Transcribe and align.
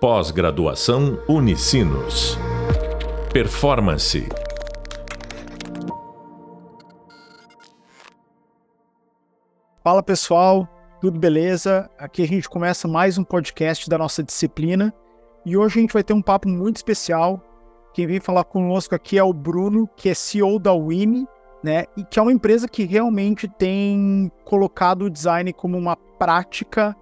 Pós-graduação 0.00 1.18
Unicinos. 1.28 2.38
Performance. 3.32 4.28
Fala 9.82 10.00
pessoal, 10.00 10.68
tudo 11.00 11.18
beleza? 11.18 11.90
Aqui 11.98 12.22
a 12.22 12.28
gente 12.28 12.48
começa 12.48 12.86
mais 12.86 13.18
um 13.18 13.24
podcast 13.24 13.90
da 13.90 13.98
nossa 13.98 14.22
disciplina 14.22 14.94
e 15.44 15.56
hoje 15.56 15.80
a 15.80 15.82
gente 15.82 15.92
vai 15.92 16.04
ter 16.04 16.12
um 16.12 16.22
papo 16.22 16.48
muito 16.48 16.76
especial. 16.76 17.42
Quem 17.92 18.06
vem 18.06 18.20
falar 18.20 18.44
conosco 18.44 18.94
aqui 18.94 19.18
é 19.18 19.24
o 19.24 19.32
Bruno, 19.32 19.88
que 19.96 20.10
é 20.10 20.14
CEO 20.14 20.60
da 20.60 20.72
WIMI, 20.72 21.26
né? 21.60 21.86
E 21.96 22.04
que 22.04 22.20
é 22.20 22.22
uma 22.22 22.32
empresa 22.32 22.68
que 22.68 22.84
realmente 22.84 23.48
tem 23.48 24.30
colocado 24.44 25.06
o 25.06 25.10
design 25.10 25.52
como 25.52 25.76
uma 25.76 25.96
prática 25.96 26.96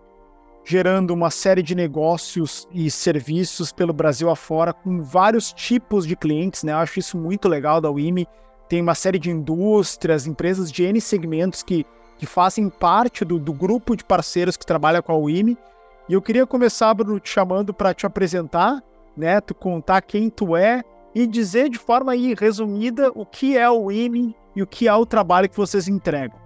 gerando 0.66 1.12
uma 1.12 1.30
série 1.30 1.62
de 1.62 1.76
negócios 1.76 2.66
e 2.72 2.90
serviços 2.90 3.70
pelo 3.70 3.92
Brasil 3.92 4.28
afora, 4.28 4.72
com 4.72 5.00
vários 5.00 5.52
tipos 5.52 6.04
de 6.04 6.16
clientes, 6.16 6.64
né? 6.64 6.72
Eu 6.72 6.78
acho 6.78 6.98
isso 6.98 7.16
muito 7.16 7.48
legal 7.48 7.80
da 7.80 7.88
WIMI. 7.88 8.26
Tem 8.68 8.82
uma 8.82 8.96
série 8.96 9.20
de 9.20 9.30
indústrias, 9.30 10.26
empresas 10.26 10.72
de 10.72 10.82
N 10.82 11.00
segmentos 11.00 11.62
que, 11.62 11.86
que 12.18 12.26
fazem 12.26 12.68
parte 12.68 13.24
do, 13.24 13.38
do 13.38 13.52
grupo 13.52 13.94
de 13.94 14.04
parceiros 14.04 14.56
que 14.56 14.66
trabalha 14.66 15.00
com 15.00 15.12
a 15.12 15.16
WIMI. 15.16 15.56
E 16.08 16.14
eu 16.14 16.20
queria 16.20 16.44
começar, 16.44 16.92
Bruno, 16.94 17.20
te 17.20 17.30
chamando 17.30 17.72
para 17.72 17.94
te 17.94 18.04
apresentar, 18.04 18.82
né? 19.16 19.40
Tu 19.40 19.54
contar 19.54 20.02
quem 20.02 20.28
tu 20.28 20.56
é 20.56 20.82
e 21.14 21.28
dizer 21.28 21.68
de 21.68 21.78
forma 21.78 22.10
aí 22.10 22.34
resumida 22.34 23.12
o 23.14 23.24
que 23.24 23.56
é 23.56 23.70
o 23.70 23.84
WIMI 23.84 24.34
e 24.56 24.64
o 24.64 24.66
que 24.66 24.88
é 24.88 24.94
o 24.94 25.06
trabalho 25.06 25.48
que 25.48 25.56
vocês 25.56 25.86
entregam. 25.86 26.40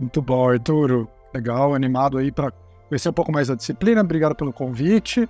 Muito 0.00 0.22
bom, 0.22 0.48
Arturo 0.48 1.06
legal, 1.34 1.74
animado 1.74 2.16
aí 2.16 2.30
para 2.30 2.52
conhecer 2.88 3.08
um 3.08 3.12
pouco 3.12 3.32
mais 3.32 3.48
da 3.48 3.54
disciplina. 3.54 4.00
Obrigado 4.00 4.34
pelo 4.34 4.52
convite. 4.52 5.28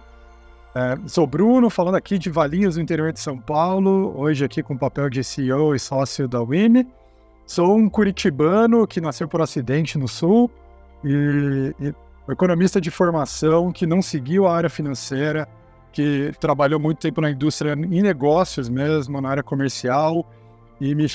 É, 0.74 0.98
sou 1.06 1.26
Bruno, 1.26 1.70
falando 1.70 1.94
aqui 1.94 2.18
de 2.18 2.28
Valinhos, 2.28 2.74
do 2.74 2.80
interior 2.80 3.12
de 3.12 3.20
São 3.20 3.38
Paulo, 3.38 4.12
hoje 4.16 4.44
aqui 4.44 4.60
com 4.60 4.74
o 4.74 4.78
papel 4.78 5.08
de 5.08 5.22
CEO 5.22 5.74
e 5.74 5.78
sócio 5.78 6.26
da 6.26 6.42
WIMI. 6.42 6.86
Sou 7.46 7.76
um 7.76 7.88
curitibano 7.88 8.86
que 8.86 9.00
nasceu 9.00 9.28
por 9.28 9.40
acidente 9.40 9.96
no 9.96 10.08
Sul 10.08 10.50
e, 11.04 11.72
e 11.80 11.94
economista 12.32 12.80
de 12.80 12.90
formação 12.90 13.70
que 13.70 13.86
não 13.86 14.02
seguiu 14.02 14.46
a 14.46 14.56
área 14.56 14.70
financeira, 14.70 15.46
que 15.92 16.32
trabalhou 16.40 16.80
muito 16.80 16.98
tempo 16.98 17.20
na 17.20 17.30
indústria, 17.30 17.74
em 17.74 18.02
negócios 18.02 18.68
mesmo, 18.68 19.20
na 19.20 19.28
área 19.28 19.42
comercial, 19.44 20.26
e 20.80 20.92
me 20.92 21.06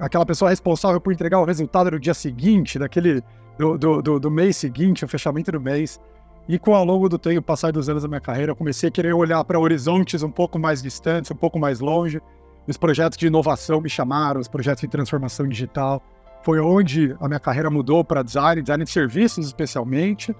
aquela 0.00 0.26
pessoa 0.26 0.50
responsável 0.50 1.00
por 1.00 1.12
entregar 1.12 1.38
o 1.38 1.44
resultado 1.44 1.92
no 1.92 2.00
dia 2.00 2.14
seguinte, 2.14 2.80
daquele 2.80 3.22
do, 3.58 3.78
do, 3.78 4.02
do, 4.02 4.20
do 4.20 4.30
mês 4.30 4.56
seguinte, 4.56 5.04
o 5.04 5.08
fechamento 5.08 5.52
do 5.52 5.60
mês. 5.60 6.00
E 6.46 6.58
com 6.58 6.74
ao 6.74 6.84
longo 6.84 7.08
do 7.08 7.18
tempo, 7.18 7.40
passar 7.42 7.72
dos 7.72 7.88
anos 7.88 8.02
da 8.02 8.08
minha 8.08 8.20
carreira, 8.20 8.52
eu 8.52 8.56
comecei 8.56 8.88
a 8.88 8.92
querer 8.92 9.14
olhar 9.14 9.42
para 9.44 9.58
horizontes 9.58 10.22
um 10.22 10.30
pouco 10.30 10.58
mais 10.58 10.82
distantes, 10.82 11.30
um 11.30 11.36
pouco 11.36 11.58
mais 11.58 11.80
longe. 11.80 12.20
Os 12.66 12.76
projetos 12.76 13.16
de 13.16 13.26
inovação 13.26 13.80
me 13.80 13.88
chamaram, 13.88 14.40
os 14.40 14.48
projetos 14.48 14.82
de 14.82 14.88
transformação 14.88 15.48
digital. 15.48 16.02
Foi 16.42 16.60
onde 16.60 17.16
a 17.20 17.28
minha 17.28 17.40
carreira 17.40 17.70
mudou 17.70 18.04
para 18.04 18.22
design, 18.22 18.60
design 18.60 18.84
de 18.84 18.90
serviços 18.90 19.46
especialmente. 19.46 20.34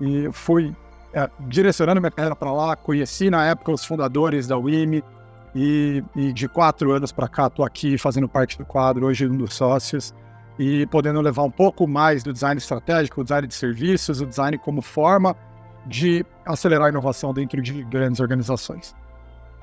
E 0.00 0.30
fui 0.32 0.74
é, 1.12 1.28
direcionando 1.40 2.00
minha 2.00 2.10
carreira 2.10 2.34
para 2.34 2.50
lá. 2.50 2.74
Conheci 2.74 3.28
na 3.28 3.44
época 3.46 3.72
os 3.72 3.84
fundadores 3.84 4.46
da 4.46 4.56
WIMI. 4.56 5.04
E, 5.54 6.02
e 6.16 6.32
de 6.32 6.48
quatro 6.48 6.92
anos 6.92 7.12
para 7.12 7.28
cá, 7.28 7.48
estou 7.48 7.62
aqui 7.62 7.98
fazendo 7.98 8.26
parte 8.26 8.56
do 8.56 8.64
quadro, 8.64 9.04
hoje 9.04 9.28
um 9.28 9.36
dos 9.36 9.52
sócios 9.52 10.14
e 10.62 10.86
podendo 10.86 11.20
levar 11.20 11.42
um 11.42 11.50
pouco 11.50 11.88
mais 11.88 12.22
do 12.22 12.32
design 12.32 12.56
estratégico, 12.56 13.20
o 13.20 13.24
design 13.24 13.48
de 13.48 13.54
serviços, 13.54 14.20
o 14.20 14.26
design 14.26 14.56
como 14.58 14.80
forma 14.80 15.36
de 15.86 16.24
acelerar 16.46 16.86
a 16.86 16.88
inovação 16.90 17.34
dentro 17.34 17.60
de 17.60 17.82
grandes 17.82 18.20
organizações. 18.20 18.94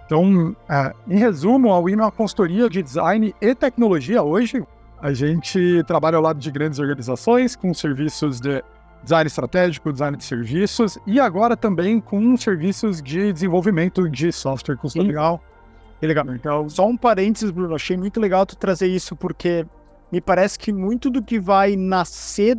Então, 0.05 0.53
é, 0.67 0.93
em 1.07 1.17
resumo, 1.17 1.71
a 1.71 1.79
WIM 1.79 1.93
é 1.93 1.97
uma 1.97 2.11
consultoria 2.11 2.69
de 2.69 2.83
design 2.83 3.33
e 3.39 3.55
tecnologia 3.55 4.21
hoje. 4.21 4.61
A 5.01 5.13
gente 5.13 5.81
trabalha 5.87 6.17
ao 6.17 6.21
lado 6.21 6.39
de 6.39 6.51
grandes 6.51 6.79
organizações 6.79 7.55
com 7.55 7.73
serviços 7.73 8.41
de 8.41 8.61
design 9.01 9.27
estratégico, 9.27 9.93
design 9.93 10.17
de 10.17 10.25
serviços 10.25 10.97
e 11.07 11.17
agora 11.17 11.55
também 11.55 12.01
com 12.01 12.35
serviços 12.35 13.01
de 13.01 13.31
desenvolvimento 13.31 14.09
de 14.09 14.33
software. 14.33 14.75
Custo 14.75 15.01
legal. 15.01 15.41
legal. 16.01 16.25
Então, 16.35 16.67
só 16.67 16.85
um 16.85 16.97
parênteses, 16.97 17.51
Bruno. 17.51 17.73
Achei 17.73 17.95
muito 17.95 18.19
legal 18.19 18.45
tu 18.45 18.57
trazer 18.57 18.87
isso 18.87 19.15
porque 19.15 19.65
me 20.11 20.19
parece 20.19 20.57
que 20.57 20.73
muito 20.73 21.09
do 21.09 21.23
que 21.23 21.39
vai 21.39 21.75
nascer 21.75 22.57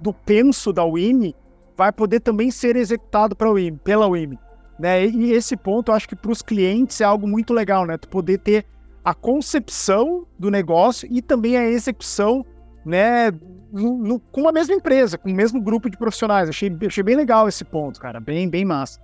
do 0.00 0.12
penso 0.12 0.72
da 0.72 0.84
WIM 0.84 1.34
vai 1.76 1.90
poder 1.90 2.20
também 2.20 2.50
ser 2.50 2.76
executado 2.76 3.34
para 3.34 3.48
pela 3.82 4.06
WIM. 4.06 4.38
Né? 4.78 5.06
E 5.06 5.32
esse 5.32 5.56
ponto, 5.56 5.90
eu 5.90 5.94
acho 5.94 6.08
que 6.08 6.16
para 6.16 6.30
os 6.30 6.42
clientes 6.42 7.00
é 7.00 7.04
algo 7.04 7.26
muito 7.26 7.54
legal, 7.54 7.86
né? 7.86 7.96
Tu 7.96 8.08
poder 8.08 8.38
ter 8.38 8.66
a 9.04 9.14
concepção 9.14 10.26
do 10.38 10.50
negócio 10.50 11.08
e 11.10 11.22
também 11.22 11.56
a 11.56 11.66
execução, 11.66 12.44
né? 12.84 13.30
No, 13.72 13.98
no, 13.98 14.20
com 14.20 14.48
a 14.48 14.52
mesma 14.52 14.74
empresa, 14.74 15.16
com 15.16 15.30
o 15.30 15.34
mesmo 15.34 15.60
grupo 15.60 15.88
de 15.88 15.96
profissionais. 15.96 16.48
Achei, 16.48 16.76
achei 16.86 17.02
bem 17.02 17.16
legal 17.16 17.48
esse 17.48 17.64
ponto, 17.64 18.00
cara. 18.00 18.20
Bem, 18.20 18.48
bem 18.48 18.64
massa. 18.64 19.00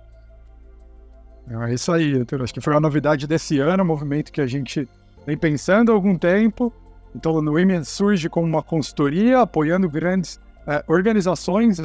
É 1.49 1.73
isso 1.73 1.91
aí, 1.91 2.19
Arthur. 2.19 2.43
Acho 2.43 2.53
que 2.53 2.61
foi 2.61 2.73
uma 2.73 2.79
novidade 2.79 3.27
desse 3.27 3.59
ano, 3.59 3.83
um 3.83 3.87
movimento 3.87 4.31
que 4.31 4.41
a 4.41 4.47
gente 4.47 4.87
vem 5.25 5.37
pensando 5.37 5.91
há 5.91 5.95
algum 5.95 6.17
tempo 6.17 6.73
então, 7.15 7.33
o 7.33 7.53
Women 7.53 7.83
surge 7.83 8.29
como 8.29 8.47
uma 8.47 8.63
consultoria 8.63 9.41
apoiando 9.41 9.89
grandes 9.89 10.39
é, 10.67 10.83
organizações, 10.87 11.77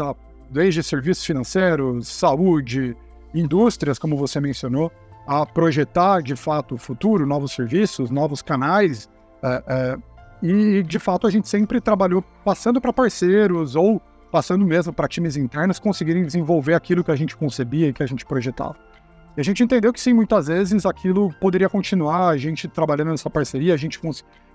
desde 0.51 0.83
serviços 0.83 1.25
financeiros, 1.25 2.09
saúde, 2.09 2.97
indústrias, 3.35 3.99
como 3.99 4.17
você 4.17 4.41
mencionou, 4.41 4.91
a 5.27 5.45
projetar 5.45 6.23
de 6.23 6.37
fato 6.37 6.77
o 6.77 6.79
futuro, 6.79 7.27
novos 7.27 7.53
serviços, 7.53 8.11
novos 8.11 8.41
canais. 8.41 9.09
É, 9.43 9.63
é, 9.67 9.99
e 10.43 10.83
de 10.83 10.99
fato 10.99 11.27
a 11.27 11.31
gente 11.31 11.49
sempre 11.49 11.81
trabalhou 11.81 12.23
passando 12.45 12.81
para 12.81 12.93
parceiros 12.93 13.75
ou 13.75 14.01
passando 14.31 14.65
mesmo 14.65 14.93
para 14.93 15.09
times 15.09 15.37
internos 15.37 15.79
conseguirem 15.79 16.25
desenvolver 16.25 16.75
aquilo 16.75 17.03
que 17.03 17.11
a 17.11 17.17
gente 17.17 17.37
concebia 17.37 17.89
e 17.89 17.93
que 17.93 18.03
a 18.03 18.07
gente 18.07 18.25
projetava. 18.25 18.77
E 19.37 19.41
a 19.41 19.45
gente 19.45 19.63
entendeu 19.63 19.93
que 19.93 20.01
sim, 20.01 20.13
muitas 20.13 20.47
vezes 20.47 20.87
aquilo 20.87 21.33
poderia 21.41 21.69
continuar, 21.69 22.29
a 22.29 22.37
gente 22.37 22.69
trabalhando 22.69 23.11
nessa 23.11 23.29
parceria, 23.29 23.75
a 23.75 23.77
gente 23.77 23.99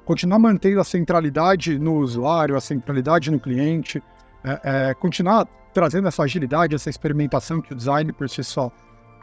continuar 0.05 0.39
mantendo 0.39 0.79
a 0.79 0.83
centralidade 0.83 1.77
no 1.77 1.95
usuário, 1.95 2.55
a 2.55 2.61
centralidade 2.61 3.31
no 3.31 3.39
cliente, 3.39 4.01
é, 4.43 4.89
é, 4.89 4.93
continuar 4.93 5.47
trazendo 5.73 6.07
essa 6.07 6.23
agilidade, 6.23 6.75
essa 6.75 6.89
experimentação 6.89 7.61
que 7.61 7.73
o 7.73 7.75
design 7.75 8.11
por 8.11 8.29
si 8.29 8.43
só 8.43 8.71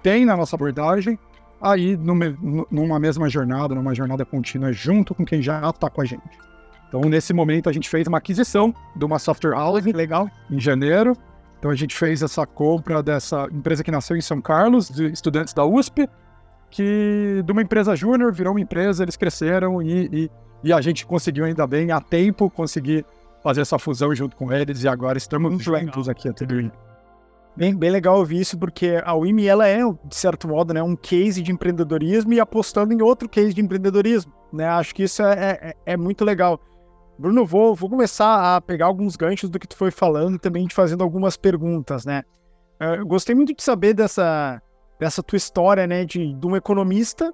tem 0.03 0.25
na 0.25 0.37
nossa 0.37 0.57
abordagem, 0.57 1.19
aí 1.61 1.97
numa, 1.97 2.37
numa 2.71 2.99
mesma 2.99 3.29
jornada, 3.29 3.75
numa 3.75 3.95
jornada 3.95 4.25
contínua, 4.25 4.73
junto 4.73 5.15
com 5.15 5.25
quem 5.25 5.43
já 5.43 5.69
está 5.69 5.91
com 5.91 6.01
a 6.01 6.05
gente. 6.05 6.39
Então, 6.89 7.03
nesse 7.03 7.35
momento, 7.35 7.69
a 7.69 7.73
gente 7.73 7.89
fez 7.89 8.07
uma 8.07 8.19
aquisição 8.19 8.75
de 8.97 9.05
uma 9.05 9.19
software 9.19 9.53
house 9.53 9.85
legal 9.85 10.29
em 10.51 10.59
janeiro. 10.59 11.15
Então, 11.59 11.71
a 11.71 11.75
gente 11.75 11.95
fez 11.95 12.23
essa 12.23 12.47
compra 12.47 13.03
dessa 13.03 13.47
empresa 13.53 13.85
que 13.85 13.91
nasceu 13.91 14.17
em 14.17 14.23
São 14.23 14.41
Carlos, 14.41 14.89
de 14.89 15.13
estudantes 15.13 15.53
da 15.53 15.67
USP, 15.67 16.09
que 16.71 17.43
de 17.45 17.53
uma 17.53 17.63
empresa 17.63 17.97
júnior 17.97 18.33
virou 18.33 18.53
uma 18.53 18.61
empresa, 18.61 19.03
eles 19.03 19.17
cresceram 19.17 19.83
e, 19.83 20.09
e 20.13 20.31
e 20.63 20.73
a 20.73 20.81
gente 20.81 21.07
conseguiu 21.07 21.45
ainda 21.45 21.67
bem, 21.67 21.91
a 21.93 22.01
tempo, 22.01 22.51
conseguir 22.51 23.05
fazer 23.43 23.61
essa 23.61 23.79
fusão 23.79 24.15
junto 24.15 24.37
com 24.37 24.53
eles 24.53 24.83
e 24.83 24.89
agora 24.89 25.17
estamos 25.17 25.51
Muito 25.51 25.65
juntos 25.65 26.07
legal. 26.07 26.11
aqui 26.11 26.29
a 26.29 26.33
tudo 26.33 26.73
Bem, 27.57 27.75
bem 27.75 27.91
legal 27.91 28.19
ouvir 28.19 28.41
isso, 28.41 28.57
porque 28.57 29.03
a 29.05 29.15
WIMI, 29.15 29.47
ela 29.49 29.67
é, 29.67 29.81
de 29.81 30.15
certo 30.15 30.47
modo, 30.47 30.73
né, 30.73 30.81
um 30.81 30.95
case 30.95 31.43
de 31.43 31.51
empreendedorismo 31.51 32.33
e 32.33 32.39
apostando 32.39 32.93
em 32.93 33.03
outro 33.03 33.29
case 33.29 33.53
de 33.53 33.61
empreendedorismo. 33.61 34.33
Né? 34.53 34.65
Acho 34.65 34.95
que 34.95 35.03
isso 35.03 35.25
é, 35.25 35.59
é, 35.61 35.75
é 35.85 35.97
muito 35.97 36.25
legal. 36.25 36.61
Bruno, 37.19 37.45
vou, 37.45 37.75
vou 37.75 37.91
começar 37.91 38.57
a 38.57 38.61
pegar 38.61 38.87
alguns 38.87 39.17
ganchos 39.17 39.51
do 39.51 39.59
que 39.59 39.67
tu 39.67 39.77
foi 39.77 39.91
falando 39.91 40.37
e 40.37 40.39
também 40.39 40.69
te 40.69 40.75
fazendo 40.75 41.03
algumas 41.03 41.37
perguntas, 41.37 42.05
né? 42.05 42.23
Eu 42.79 43.05
gostei 43.05 43.35
muito 43.35 43.53
de 43.53 43.61
saber 43.61 43.93
dessa, 43.93 44.63
dessa 44.99 45.23
tua 45.23 45.37
história, 45.37 45.87
né, 45.87 46.05
de, 46.05 46.35
de 46.35 46.47
um 46.47 46.57
economista 46.57 47.33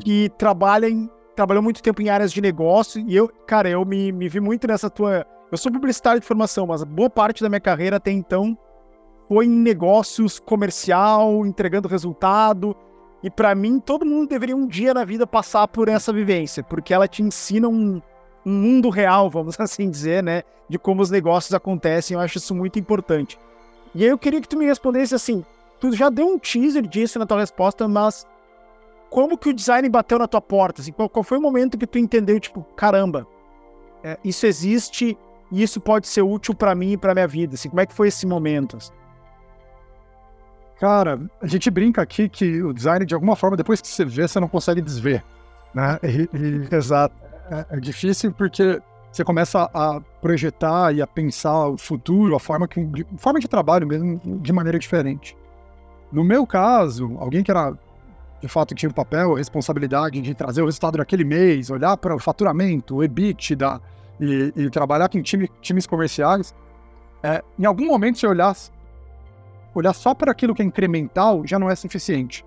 que 0.00 0.30
trabalha 0.38 0.88
em 0.88 1.08
trabalhou 1.34 1.62
muito 1.62 1.82
tempo 1.82 2.02
em 2.02 2.10
áreas 2.10 2.32
de 2.32 2.40
negócio 2.40 3.02
e 3.06 3.16
eu, 3.16 3.28
cara, 3.46 3.68
eu 3.68 3.82
me, 3.84 4.12
me 4.12 4.28
vi 4.28 4.40
muito 4.40 4.66
nessa 4.66 4.90
tua. 4.90 5.26
Eu 5.50 5.56
sou 5.56 5.72
publicitário 5.72 6.20
de 6.20 6.26
formação, 6.26 6.66
mas 6.66 6.84
boa 6.84 7.08
parte 7.08 7.42
da 7.42 7.48
minha 7.48 7.60
carreira 7.60 7.96
até 7.96 8.10
então 8.10 8.56
foi 9.26 9.46
em 9.46 9.48
negócios 9.48 10.38
comercial, 10.38 11.46
entregando 11.46 11.88
resultado. 11.88 12.76
E 13.22 13.30
para 13.30 13.54
mim, 13.54 13.80
todo 13.80 14.04
mundo 14.04 14.28
deveria 14.28 14.56
um 14.56 14.66
dia 14.66 14.92
na 14.92 15.04
vida 15.04 15.26
passar 15.26 15.66
por 15.68 15.88
essa 15.88 16.12
vivência, 16.12 16.62
porque 16.62 16.92
ela 16.92 17.08
te 17.08 17.22
ensina 17.22 17.68
um, 17.68 18.02
um 18.44 18.52
mundo 18.52 18.90
real, 18.90 19.30
vamos 19.30 19.58
assim 19.60 19.88
dizer, 19.88 20.22
né? 20.22 20.42
De 20.68 20.78
como 20.78 21.00
os 21.00 21.10
negócios 21.10 21.54
acontecem. 21.54 22.14
Eu 22.14 22.20
acho 22.20 22.38
isso 22.38 22.54
muito 22.54 22.78
importante. 22.78 23.38
E 23.94 24.04
aí 24.04 24.10
eu 24.10 24.18
queria 24.18 24.40
que 24.40 24.48
tu 24.48 24.58
me 24.58 24.66
respondesse 24.66 25.14
assim: 25.14 25.44
tu 25.80 25.92
já 25.92 26.08
deu 26.08 26.26
um 26.26 26.38
teaser 26.38 26.86
disso 26.86 27.18
na 27.18 27.26
tua 27.26 27.40
resposta, 27.40 27.88
mas 27.88 28.26
como 29.08 29.36
que 29.36 29.48
o 29.48 29.54
design 29.54 29.88
bateu 29.88 30.18
na 30.18 30.28
tua 30.28 30.40
porta? 30.40 30.80
Assim, 30.82 30.92
qual, 30.92 31.08
qual, 31.08 31.24
foi 31.24 31.38
o 31.38 31.42
momento 31.42 31.76
que 31.76 31.86
tu 31.86 31.98
entendeu, 31.98 32.38
tipo, 32.38 32.62
caramba, 32.76 33.26
é, 34.04 34.18
isso 34.22 34.46
existe 34.46 35.18
e 35.50 35.62
isso 35.62 35.80
pode 35.80 36.06
ser 36.06 36.22
útil 36.22 36.54
para 36.54 36.74
mim 36.74 36.92
e 36.92 36.96
para 36.96 37.14
minha 37.14 37.26
vida? 37.26 37.54
Assim, 37.54 37.68
como 37.68 37.80
é 37.80 37.86
que 37.86 37.94
foi 37.94 38.08
esse 38.08 38.26
momento? 38.26 38.76
Assim? 38.76 38.92
Cara, 40.78 41.20
a 41.42 41.46
gente 41.46 41.70
brinca 41.70 42.00
aqui 42.00 42.28
que 42.28 42.62
o 42.62 42.72
design, 42.72 43.04
de 43.04 43.14
alguma 43.14 43.36
forma, 43.36 43.56
depois 43.56 43.80
que 43.82 43.88
você 43.88 44.04
vê, 44.04 44.26
você 44.26 44.40
não 44.40 44.48
consegue 44.48 44.80
desver. 44.80 45.22
Né? 45.74 45.98
Exato. 46.72 47.14
É, 47.50 47.76
é, 47.76 47.80
difícil 47.80 48.32
porque 48.32 48.80
você 49.10 49.24
começa 49.24 49.68
a 49.74 50.00
projetar 50.22 50.94
e 50.94 51.02
a 51.02 51.06
pensar 51.06 51.66
o 51.66 51.76
futuro, 51.76 52.34
a 52.36 52.40
forma, 52.40 52.68
que, 52.68 52.82
de, 52.84 53.06
forma 53.18 53.40
de 53.40 53.48
trabalho 53.48 53.86
mesmo, 53.86 54.20
de 54.24 54.52
maneira 54.52 54.78
diferente. 54.78 55.36
No 56.12 56.24
meu 56.24 56.46
caso, 56.46 57.16
alguém 57.18 57.42
que 57.42 57.50
era 57.50 57.76
de 58.40 58.48
fato 58.48 58.74
tinha 58.74 58.90
o 58.90 58.94
papel, 58.94 59.34
a 59.34 59.38
responsabilidade 59.38 60.20
de 60.20 60.34
trazer 60.34 60.62
o 60.62 60.64
resultado 60.64 60.96
daquele 60.98 61.24
mês, 61.24 61.70
olhar 61.70 61.96
para 61.96 62.14
o 62.14 62.18
faturamento, 62.18 62.96
o 62.96 63.04
EBITDA 63.04 63.80
e, 64.18 64.52
e 64.56 64.70
trabalhar 64.70 65.08
com 65.08 65.20
time, 65.22 65.48
times 65.60 65.86
comerciais, 65.86 66.54
é, 67.22 67.42
em 67.58 67.66
algum 67.66 67.86
momento 67.86 68.18
você 68.18 68.26
olhar 68.26 68.54
olhar 69.74 69.92
só 69.92 70.14
para 70.14 70.32
aquilo 70.32 70.54
que 70.54 70.62
é 70.62 70.64
incremental 70.64 71.46
já 71.46 71.58
não 71.58 71.70
é 71.70 71.76
suficiente. 71.76 72.44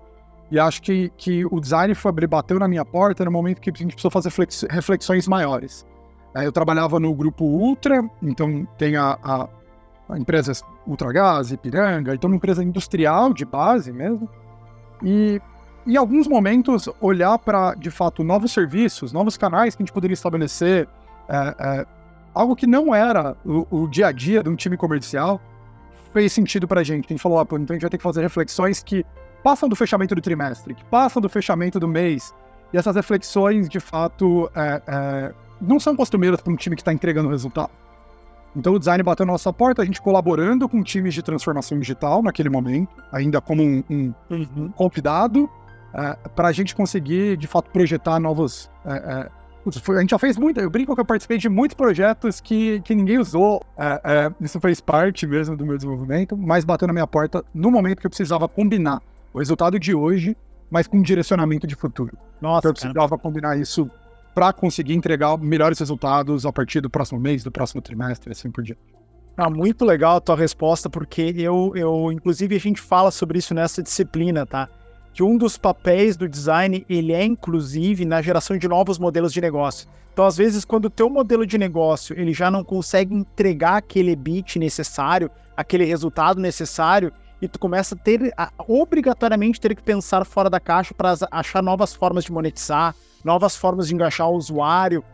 E 0.50 0.58
acho 0.58 0.82
que, 0.82 1.10
que 1.16 1.44
o 1.46 1.58
design 1.58 1.94
foi, 1.94 2.12
bateu 2.12 2.58
na 2.58 2.68
minha 2.68 2.84
porta 2.84 3.24
no 3.24 3.30
momento 3.30 3.60
que 3.60 3.70
a 3.70 3.72
gente 3.72 3.94
precisou 3.94 4.10
fazer 4.10 4.30
reflexões 4.68 5.26
maiores. 5.26 5.86
É, 6.34 6.44
eu 6.44 6.52
trabalhava 6.52 7.00
no 7.00 7.14
grupo 7.14 7.44
Ultra, 7.44 8.04
então 8.20 8.66
tem 8.76 8.96
a, 8.96 9.18
a 9.22 9.48
empresas 10.10 10.62
Ultragás, 10.86 11.50
Ipiranga, 11.50 12.14
então 12.14 12.28
uma 12.28 12.36
empresa 12.36 12.62
industrial 12.62 13.32
de 13.32 13.44
base 13.44 13.92
mesmo. 13.92 14.28
E 15.02 15.40
em 15.86 15.96
alguns 15.96 16.26
momentos 16.26 16.88
olhar 17.00 17.38
para, 17.38 17.74
de 17.74 17.90
fato, 17.90 18.22
novos 18.22 18.52
serviços, 18.52 19.12
novos 19.12 19.36
canais 19.36 19.74
que 19.74 19.82
a 19.82 19.84
gente 19.84 19.92
poderia 19.92 20.14
estabelecer, 20.14 20.88
é, 21.28 21.54
é, 21.58 21.86
algo 22.34 22.56
que 22.56 22.66
não 22.66 22.94
era 22.94 23.36
o, 23.44 23.66
o 23.70 23.88
dia 23.88 24.08
a 24.08 24.12
dia 24.12 24.42
de 24.42 24.48
um 24.48 24.56
time 24.56 24.76
comercial, 24.76 25.40
fez 26.12 26.32
sentido 26.32 26.66
pra 26.68 26.82
gente. 26.82 27.06
A 27.06 27.08
gente 27.08 27.22
falou, 27.22 27.38
ah, 27.38 27.44
pô, 27.44 27.56
então 27.56 27.74
a 27.74 27.76
gente 27.76 27.82
vai 27.82 27.90
ter 27.90 27.98
que 27.98 28.02
fazer 28.02 28.22
reflexões 28.22 28.82
que 28.82 29.04
passam 29.42 29.68
do 29.68 29.76
fechamento 29.76 30.14
do 30.14 30.20
trimestre, 30.20 30.74
que 30.74 30.84
passam 30.84 31.20
do 31.20 31.28
fechamento 31.28 31.78
do 31.78 31.88
mês. 31.88 32.34
E 32.72 32.78
essas 32.78 32.96
reflexões, 32.96 33.68
de 33.68 33.78
fato, 33.80 34.50
é, 34.54 34.82
é, 34.86 35.34
não 35.60 35.78
são 35.78 35.94
costumeiras 35.94 36.40
para 36.40 36.52
um 36.52 36.56
time 36.56 36.74
que 36.76 36.82
está 36.82 36.92
entregando 36.92 37.28
resultado. 37.28 37.70
Então 38.56 38.74
o 38.74 38.78
design 38.78 39.02
bateu 39.02 39.26
na 39.26 39.32
nossa 39.32 39.52
porta, 39.52 39.82
a 39.82 39.84
gente 39.84 40.00
colaborando 40.00 40.68
com 40.68 40.82
times 40.82 41.14
de 41.14 41.22
transformação 41.22 41.78
digital 41.78 42.22
naquele 42.22 42.48
momento, 42.48 42.94
ainda 43.10 43.40
como 43.40 43.62
um, 43.62 43.82
um, 43.90 44.14
um 44.30 44.68
convidado, 44.70 45.50
é, 45.92 46.16
para 46.34 46.48
a 46.48 46.52
gente 46.52 46.74
conseguir, 46.74 47.36
de 47.36 47.46
fato, 47.46 47.70
projetar 47.70 48.18
novos 48.20 48.70
é, 48.84 48.92
é, 48.92 49.44
a 49.66 50.00
gente 50.00 50.10
já 50.10 50.18
fez 50.18 50.36
muito, 50.36 50.60
eu 50.60 50.68
brinco 50.68 50.94
que 50.94 51.00
eu 51.00 51.04
participei 51.04 51.38
de 51.38 51.48
muitos 51.48 51.74
projetos 51.74 52.38
que, 52.40 52.80
que 52.80 52.94
ninguém 52.94 53.18
usou. 53.18 53.62
É, 53.78 54.00
é, 54.04 54.32
isso 54.40 54.60
fez 54.60 54.80
parte 54.80 55.26
mesmo 55.26 55.56
do 55.56 55.64
meu 55.64 55.76
desenvolvimento, 55.76 56.36
mas 56.36 56.64
bateu 56.64 56.86
na 56.86 56.92
minha 56.92 57.06
porta 57.06 57.42
no 57.54 57.70
momento 57.70 58.00
que 58.00 58.06
eu 58.06 58.10
precisava 58.10 58.46
combinar 58.46 59.00
o 59.32 59.38
resultado 59.38 59.78
de 59.78 59.94
hoje, 59.94 60.36
mas 60.70 60.86
com 60.86 60.98
um 60.98 61.02
direcionamento 61.02 61.66
de 61.66 61.74
futuro. 61.74 62.16
Nossa, 62.40 62.58
então 62.58 62.70
eu 62.70 62.74
precisava 62.74 63.08
cara. 63.08 63.22
combinar 63.22 63.58
isso 63.58 63.90
para 64.34 64.52
conseguir 64.52 64.94
entregar 64.94 65.36
melhores 65.38 65.78
resultados 65.78 66.44
a 66.44 66.52
partir 66.52 66.80
do 66.80 66.90
próximo 66.90 67.20
mês, 67.20 67.44
do 67.44 67.52
próximo 67.52 67.80
trimestre, 67.80 68.32
assim 68.32 68.50
por 68.50 68.64
diante. 68.64 68.80
Ah, 69.36 69.50
muito 69.50 69.84
legal 69.84 70.16
a 70.16 70.20
tua 70.20 70.36
resposta, 70.36 70.88
porque 70.88 71.34
eu, 71.36 71.72
eu, 71.74 72.10
inclusive, 72.12 72.54
a 72.54 72.60
gente 72.60 72.80
fala 72.80 73.10
sobre 73.10 73.38
isso 73.38 73.54
nessa 73.54 73.82
disciplina, 73.82 74.46
tá? 74.46 74.68
que 75.14 75.22
um 75.22 75.38
dos 75.38 75.56
papéis 75.56 76.16
do 76.16 76.28
design 76.28 76.84
ele 76.90 77.12
é 77.12 77.24
inclusive 77.24 78.04
na 78.04 78.20
geração 78.20 78.58
de 78.58 78.66
novos 78.66 78.98
modelos 78.98 79.32
de 79.32 79.40
negócio. 79.40 79.88
Então, 80.12 80.26
às 80.26 80.36
vezes, 80.36 80.64
quando 80.64 80.86
o 80.86 80.90
teu 80.90 81.08
modelo 81.08 81.46
de 81.46 81.56
negócio 81.56 82.18
ele 82.18 82.32
já 82.32 82.50
não 82.50 82.64
consegue 82.64 83.14
entregar 83.14 83.76
aquele 83.76 84.14
bit 84.16 84.58
necessário, 84.58 85.30
aquele 85.56 85.84
resultado 85.84 86.40
necessário, 86.40 87.12
e 87.44 87.48
tu 87.48 87.58
começa 87.58 87.94
a 87.94 87.98
ter 87.98 88.32
a, 88.38 88.50
obrigatoriamente 88.66 89.60
ter 89.60 89.74
que 89.74 89.82
pensar 89.82 90.24
fora 90.24 90.48
da 90.48 90.58
caixa 90.58 90.94
para 90.94 91.14
achar 91.30 91.62
novas 91.62 91.94
formas 91.94 92.24
de 92.24 92.32
monetizar, 92.32 92.94
novas 93.22 93.54
formas 93.54 93.86
de 93.86 93.94
engajar 93.94 94.30
o 94.30 94.34
usuário. 94.34 95.04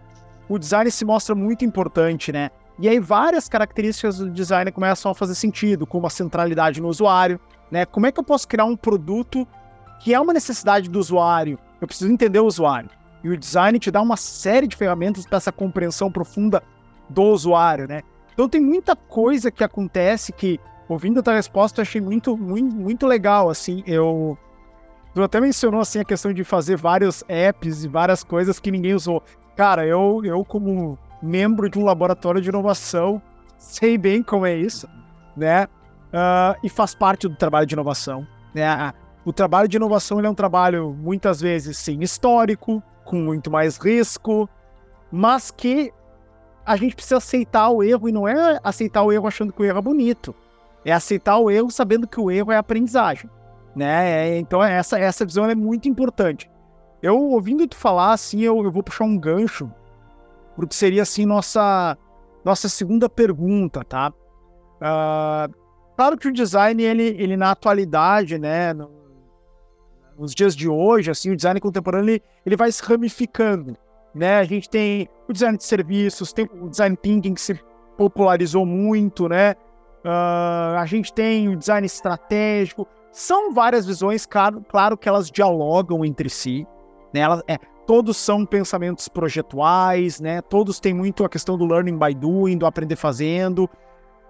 O 0.48 0.56
design 0.56 0.88
se 0.92 1.04
mostra 1.04 1.34
muito 1.34 1.64
importante, 1.64 2.30
né? 2.30 2.50
E 2.78 2.88
aí 2.88 3.00
várias 3.00 3.48
características 3.48 4.18
do 4.18 4.30
design 4.30 4.70
começam 4.70 5.10
a 5.10 5.14
fazer 5.14 5.34
sentido, 5.34 5.84
como 5.84 6.06
a 6.06 6.10
centralidade 6.10 6.80
no 6.80 6.86
usuário, 6.86 7.40
né? 7.68 7.84
Como 7.84 8.06
é 8.06 8.12
que 8.12 8.20
eu 8.20 8.24
posso 8.24 8.46
criar 8.46 8.64
um 8.64 8.76
produto 8.76 9.46
que 10.00 10.14
é 10.14 10.20
uma 10.20 10.32
necessidade 10.32 10.88
do 10.88 11.00
usuário. 11.00 11.58
Eu 11.80 11.88
preciso 11.88 12.12
entender 12.12 12.38
o 12.38 12.46
usuário. 12.46 12.90
E 13.24 13.28
o 13.28 13.36
design 13.36 13.76
te 13.80 13.90
dá 13.90 14.00
uma 14.00 14.16
série 14.16 14.68
de 14.68 14.76
ferramentas 14.76 15.26
para 15.26 15.38
essa 15.38 15.50
compreensão 15.50 16.12
profunda 16.12 16.62
do 17.08 17.22
usuário, 17.22 17.88
né? 17.88 18.02
Então 18.32 18.48
tem 18.48 18.60
muita 18.60 18.94
coisa 18.94 19.50
que 19.50 19.64
acontece 19.64 20.32
que, 20.32 20.60
ouvindo 20.90 21.20
a 21.20 21.22
tua 21.22 21.34
resposta, 21.34 21.82
achei 21.82 22.00
muito, 22.00 22.36
muito, 22.36 22.74
muito 22.74 23.06
legal, 23.06 23.48
assim, 23.48 23.82
eu... 23.86 24.36
Tu 25.14 25.22
até 25.22 25.40
mencionou, 25.40 25.80
assim, 25.80 26.00
a 26.00 26.04
questão 26.04 26.32
de 26.32 26.44
fazer 26.44 26.76
vários 26.76 27.24
apps 27.28 27.84
e 27.84 27.88
várias 27.88 28.22
coisas 28.22 28.60
que 28.60 28.70
ninguém 28.70 28.94
usou. 28.94 29.22
Cara, 29.56 29.86
eu, 29.86 30.20
eu 30.24 30.44
como 30.44 30.98
membro 31.22 31.68
de 31.68 31.78
um 31.78 31.84
laboratório 31.84 32.40
de 32.40 32.48
inovação, 32.48 33.20
sei 33.58 33.98
bem 33.98 34.22
como 34.22 34.46
é 34.46 34.56
isso, 34.56 34.88
né? 35.36 35.64
Uh, 36.12 36.58
e 36.62 36.68
faz 36.68 36.94
parte 36.94 37.28
do 37.28 37.34
trabalho 37.34 37.66
de 37.66 37.74
inovação. 37.74 38.26
Né? 38.54 38.92
O 39.24 39.32
trabalho 39.32 39.68
de 39.68 39.76
inovação 39.76 40.20
é 40.20 40.28
um 40.28 40.34
trabalho, 40.34 40.92
muitas 40.92 41.40
vezes, 41.40 41.76
sim, 41.76 42.00
histórico, 42.00 42.82
com 43.04 43.16
muito 43.16 43.50
mais 43.50 43.76
risco, 43.76 44.48
mas 45.10 45.50
que 45.50 45.92
a 46.64 46.76
gente 46.76 46.94
precisa 46.94 47.16
aceitar 47.16 47.68
o 47.70 47.82
erro 47.82 48.08
e 48.08 48.12
não 48.12 48.28
é 48.28 48.60
aceitar 48.62 49.02
o 49.02 49.12
erro 49.12 49.26
achando 49.26 49.52
que 49.52 49.60
o 49.60 49.64
erro 49.64 49.78
é 49.78 49.82
bonito. 49.82 50.34
É 50.84 50.92
aceitar 50.92 51.38
o 51.38 51.50
erro 51.50 51.70
sabendo 51.70 52.06
que 52.06 52.20
o 52.20 52.30
erro 52.30 52.52
é 52.52 52.56
aprendizagem. 52.56 53.28
Né? 53.76 54.28
É, 54.28 54.38
então, 54.38 54.62
essa, 54.62 54.98
essa 54.98 55.24
visão 55.24 55.44
é 55.48 55.54
muito 55.54 55.88
importante. 55.88 56.50
Eu, 57.02 57.18
ouvindo 57.18 57.66
tu 57.66 57.76
falar, 57.76 58.12
assim, 58.12 58.40
eu, 58.40 58.62
eu 58.62 58.70
vou 58.70 58.82
puxar 58.82 59.04
um 59.04 59.18
gancho 59.18 59.70
porque 60.60 60.74
seria, 60.74 61.02
assim, 61.02 61.24
nossa, 61.24 61.96
nossa 62.44 62.68
segunda 62.68 63.08
pergunta, 63.08 63.82
tá? 63.82 64.12
Uh, 64.76 65.54
claro 65.96 66.18
que 66.18 66.28
o 66.28 66.32
design, 66.32 66.82
ele, 66.82 67.16
ele 67.18 67.34
na 67.34 67.52
atualidade, 67.52 68.38
né, 68.38 68.74
no, 68.74 68.90
nos 70.18 70.34
dias 70.34 70.54
de 70.54 70.68
hoje, 70.68 71.10
assim, 71.10 71.30
o 71.30 71.36
design 71.36 71.58
contemporâneo 71.60 72.10
ele, 72.10 72.22
ele 72.44 72.56
vai 72.56 72.70
se 72.70 72.82
ramificando, 72.82 73.74
né? 74.14 74.38
A 74.38 74.44
gente 74.44 74.68
tem 74.68 75.08
o 75.26 75.32
design 75.32 75.56
de 75.56 75.64
serviços, 75.64 76.30
tem 76.30 76.46
o 76.60 76.68
design 76.68 76.94
thinking 76.94 77.32
que 77.32 77.40
se 77.40 77.58
popularizou 77.96 78.66
muito, 78.66 79.30
né? 79.30 79.54
Uh, 80.04 80.78
a 80.78 80.84
gente 80.86 81.12
tem 81.12 81.48
o 81.48 81.56
design 81.56 81.86
estratégico. 81.86 82.86
São 83.12 83.52
várias 83.52 83.84
visões, 83.84 84.24
claro, 84.24 84.64
claro 84.68 84.96
que 84.96 85.08
elas 85.08 85.30
dialogam 85.30 86.04
entre 86.04 86.30
si, 86.30 86.66
né? 87.12 87.20
Elas, 87.20 87.42
é, 87.46 87.58
todos 87.86 88.16
são 88.16 88.46
pensamentos 88.46 89.08
projetuais, 89.08 90.20
né? 90.20 90.40
Todos 90.42 90.80
têm 90.80 90.94
muito 90.94 91.24
a 91.24 91.28
questão 91.28 91.58
do 91.58 91.66
learning 91.66 91.98
by 91.98 92.14
doing, 92.14 92.56
do 92.56 92.66
aprender 92.66 92.96
fazendo, 92.96 93.68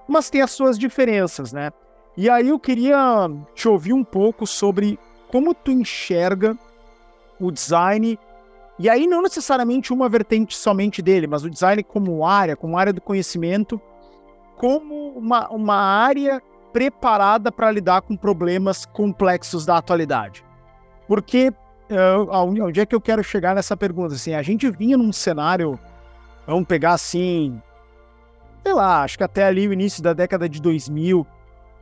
mas 0.08 0.30
tem 0.30 0.40
as 0.42 0.50
suas 0.50 0.78
diferenças, 0.78 1.52
né? 1.52 1.70
E 2.16 2.28
aí 2.28 2.48
eu 2.48 2.58
queria 2.58 3.28
te 3.54 3.68
ouvir 3.68 3.92
um 3.92 4.02
pouco 4.02 4.46
sobre 4.46 4.98
como 5.30 5.54
tu 5.54 5.70
enxerga 5.70 6.58
o 7.38 7.50
design, 7.50 8.18
e 8.78 8.88
aí 8.88 9.06
não 9.06 9.22
necessariamente 9.22 9.92
uma 9.92 10.08
vertente 10.08 10.56
somente 10.56 11.00
dele, 11.00 11.26
mas 11.26 11.44
o 11.44 11.50
design 11.50 11.82
como 11.82 12.26
área, 12.26 12.56
como 12.56 12.76
área 12.76 12.92
do 12.92 13.00
conhecimento, 13.00 13.80
como 14.60 15.08
uma, 15.16 15.48
uma 15.48 15.74
área 15.74 16.42
preparada 16.70 17.50
para 17.50 17.70
lidar 17.70 18.02
com 18.02 18.14
problemas 18.14 18.84
complexos 18.84 19.64
da 19.64 19.78
atualidade. 19.78 20.44
Porque 21.08 21.48
uh, 21.48 22.30
onde 22.30 22.78
é 22.78 22.84
que 22.84 22.94
eu 22.94 23.00
quero 23.00 23.24
chegar 23.24 23.54
nessa 23.54 23.74
pergunta? 23.74 24.14
Assim, 24.16 24.34
a 24.34 24.42
gente 24.42 24.70
vinha 24.70 24.98
num 24.98 25.14
cenário, 25.14 25.80
vamos 26.46 26.68
pegar 26.68 26.92
assim, 26.92 27.58
sei 28.62 28.74
lá, 28.74 29.02
acho 29.02 29.16
que 29.16 29.24
até 29.24 29.44
ali 29.44 29.66
o 29.66 29.72
início 29.72 30.02
da 30.02 30.12
década 30.12 30.46
de 30.46 30.60
2000, 30.60 31.26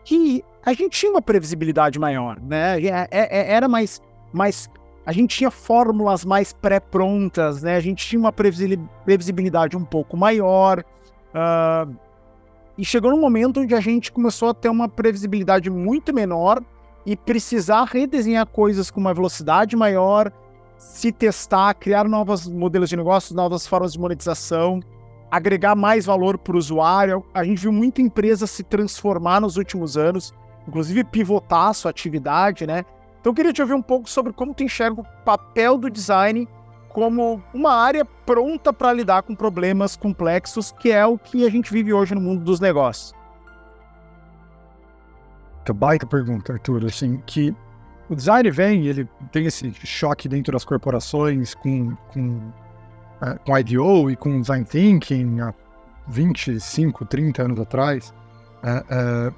que 0.04 0.44
a 0.64 0.72
gente 0.72 0.90
tinha 0.90 1.10
uma 1.10 1.20
previsibilidade 1.20 1.98
maior, 1.98 2.40
né? 2.40 2.80
É, 2.80 3.08
é, 3.10 3.52
era 3.54 3.66
mais, 3.66 4.00
mais. 4.32 4.70
A 5.04 5.10
gente 5.10 5.36
tinha 5.36 5.50
fórmulas 5.50 6.24
mais 6.24 6.52
pré-prontas, 6.52 7.60
né? 7.60 7.74
A 7.74 7.80
gente 7.80 8.06
tinha 8.06 8.20
uma 8.20 8.32
previsibilidade 8.32 9.76
um 9.76 9.84
pouco 9.84 10.16
maior. 10.16 10.84
Uh, 11.34 12.07
e 12.78 12.84
chegou 12.84 13.10
num 13.10 13.20
momento 13.20 13.60
onde 13.60 13.74
a 13.74 13.80
gente 13.80 14.10
começou 14.10 14.48
a 14.48 14.54
ter 14.54 14.70
uma 14.70 14.88
previsibilidade 14.88 15.68
muito 15.68 16.14
menor 16.14 16.62
e 17.04 17.16
precisar 17.16 17.84
redesenhar 17.84 18.46
coisas 18.46 18.90
com 18.90 19.00
uma 19.00 19.12
velocidade 19.12 19.76
maior, 19.76 20.32
se 20.78 21.12
testar, 21.12 21.74
criar 21.74 22.04
novos 22.04 22.48
modelos 22.48 22.88
de 22.88 22.96
negócio, 22.96 23.34
novas 23.34 23.66
formas 23.66 23.92
de 23.92 23.98
monetização 23.98 24.80
agregar 25.30 25.74
mais 25.74 26.06
valor 26.06 26.38
para 26.38 26.54
o 26.54 26.58
usuário. 26.58 27.24
A 27.32 27.44
gente 27.44 27.62
viu 27.62 27.72
muita 27.72 28.02
empresa 28.02 28.46
se 28.46 28.62
transformar 28.62 29.40
nos 29.40 29.56
últimos 29.56 29.96
anos, 29.96 30.34
inclusive 30.66 31.04
pivotar 31.04 31.68
a 31.68 31.74
sua 31.74 31.90
atividade, 31.90 32.66
né? 32.66 32.84
Então 33.20 33.30
eu 33.30 33.34
queria 33.34 33.52
te 33.52 33.60
ouvir 33.60 33.74
um 33.74 33.82
pouco 33.82 34.08
sobre 34.08 34.32
como 34.32 34.54
tu 34.54 34.62
enxerga 34.62 35.00
o 35.00 35.06
papel 35.24 35.76
do 35.76 35.90
design 35.90 36.48
como 36.98 37.40
uma 37.54 37.72
área 37.72 38.04
pronta 38.04 38.72
para 38.72 38.92
lidar 38.92 39.22
com 39.22 39.32
problemas 39.32 39.94
complexos, 39.94 40.72
que 40.72 40.90
é 40.90 41.06
o 41.06 41.16
que 41.16 41.46
a 41.46 41.48
gente 41.48 41.72
vive 41.72 41.92
hoje 41.92 42.12
no 42.12 42.20
mundo 42.20 42.42
dos 42.42 42.58
negócios. 42.58 43.14
Baita, 45.68 45.72
baita 45.72 46.06
pergunta, 46.06 46.54
Arthur. 46.54 46.86
Assim, 46.86 47.22
que 47.24 47.54
o 48.10 48.16
design 48.16 48.50
vem, 48.50 48.86
ele 48.86 49.08
tem 49.30 49.46
esse 49.46 49.72
choque 49.86 50.28
dentro 50.28 50.52
das 50.52 50.64
corporações 50.64 51.54
com, 51.54 51.94
com, 52.12 52.40
é, 53.22 53.38
com 53.46 53.56
IDO 53.56 54.10
e 54.10 54.16
com 54.16 54.40
design 54.40 54.64
thinking 54.64 55.40
há 55.40 55.54
25, 56.08 57.04
30 57.04 57.42
anos 57.42 57.60
atrás. 57.60 58.12
É, 58.64 58.84
é, 58.90 59.32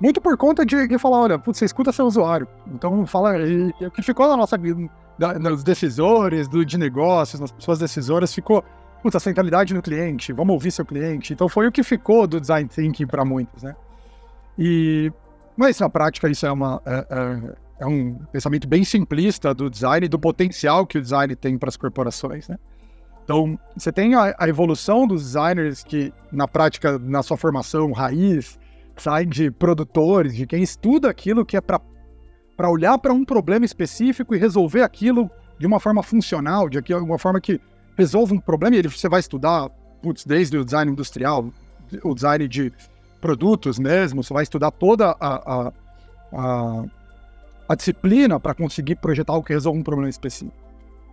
muito 0.00 0.20
por 0.20 0.36
conta 0.36 0.64
de, 0.64 0.86
de 0.86 0.98
falar, 0.98 1.20
olha, 1.20 1.38
putz, 1.38 1.58
você 1.58 1.64
escuta 1.64 1.92
seu 1.92 2.06
usuário. 2.06 2.46
Então 2.68 3.04
fala, 3.06 3.34
o 3.80 3.90
que 3.90 4.02
ficou 4.02 4.28
na 4.28 4.36
nossa 4.36 4.56
da, 5.18 5.38
nos 5.38 5.64
decisores 5.64 6.48
do, 6.48 6.64
de 6.64 6.78
negócios, 6.78 7.40
nas 7.40 7.50
pessoas 7.50 7.78
decisoras, 7.78 8.32
ficou 8.32 8.64
putz, 9.02 9.16
a 9.16 9.20
centralidade 9.20 9.74
no 9.74 9.82
cliente, 9.82 10.32
vamos 10.32 10.52
ouvir 10.54 10.70
seu 10.70 10.84
cliente. 10.84 11.32
Então 11.32 11.48
foi 11.48 11.66
o 11.66 11.72
que 11.72 11.82
ficou 11.82 12.26
do 12.26 12.40
design 12.40 12.68
thinking 12.68 13.06
para 13.06 13.24
muitos, 13.24 13.62
né? 13.62 13.74
E, 14.58 15.12
mas 15.56 15.78
na 15.78 15.88
prática 15.88 16.28
isso 16.28 16.46
é, 16.46 16.52
uma, 16.52 16.82
é, 16.84 17.06
é, 17.10 17.56
é, 17.80 17.86
um 17.86 18.14
pensamento 18.32 18.66
bem 18.66 18.84
simplista 18.84 19.54
do 19.54 19.70
design 19.70 20.06
e 20.06 20.08
do 20.08 20.18
potencial 20.18 20.86
que 20.86 20.98
o 20.98 21.00
design 21.00 21.34
tem 21.36 21.56
para 21.56 21.68
as 21.68 21.76
corporações, 21.76 22.48
né? 22.48 22.56
Então, 23.24 23.58
você 23.76 23.92
tem 23.92 24.14
a, 24.14 24.34
a, 24.38 24.48
evolução 24.48 25.06
dos 25.06 25.22
designers 25.22 25.84
que, 25.84 26.14
na 26.32 26.48
prática, 26.48 26.98
na 26.98 27.22
sua 27.22 27.36
formação 27.36 27.92
raiz, 27.92 28.58
saem 29.02 29.28
de 29.28 29.50
produtores, 29.50 30.34
de 30.34 30.46
quem 30.46 30.62
estuda 30.62 31.08
aquilo 31.10 31.44
que 31.44 31.56
é 31.56 31.60
para 31.60 32.70
olhar 32.70 32.98
para 32.98 33.12
um 33.12 33.24
problema 33.24 33.64
específico 33.64 34.34
e 34.34 34.38
resolver 34.38 34.82
aquilo 34.82 35.30
de 35.58 35.66
uma 35.66 35.80
forma 35.80 36.02
funcional, 36.02 36.68
de 36.68 36.78
uma 36.94 37.18
forma 37.18 37.40
que 37.40 37.60
resolva 37.96 38.34
um 38.34 38.40
problema 38.40 38.76
e 38.76 38.82
você 38.82 39.08
vai 39.08 39.20
estudar, 39.20 39.68
putz, 40.02 40.24
desde 40.24 40.56
o 40.56 40.64
design 40.64 40.92
industrial, 40.92 41.50
o 42.04 42.14
design 42.14 42.46
de 42.46 42.72
produtos 43.20 43.78
mesmo, 43.78 44.22
você 44.22 44.32
vai 44.32 44.44
estudar 44.44 44.70
toda 44.70 45.16
a, 45.18 45.18
a, 45.20 45.72
a, 46.32 46.84
a 47.68 47.74
disciplina 47.74 48.38
para 48.38 48.54
conseguir 48.54 48.96
projetar 48.96 49.32
algo 49.32 49.44
que 49.44 49.52
resolva 49.52 49.78
um 49.78 49.82
problema 49.82 50.08
específico. 50.08 50.56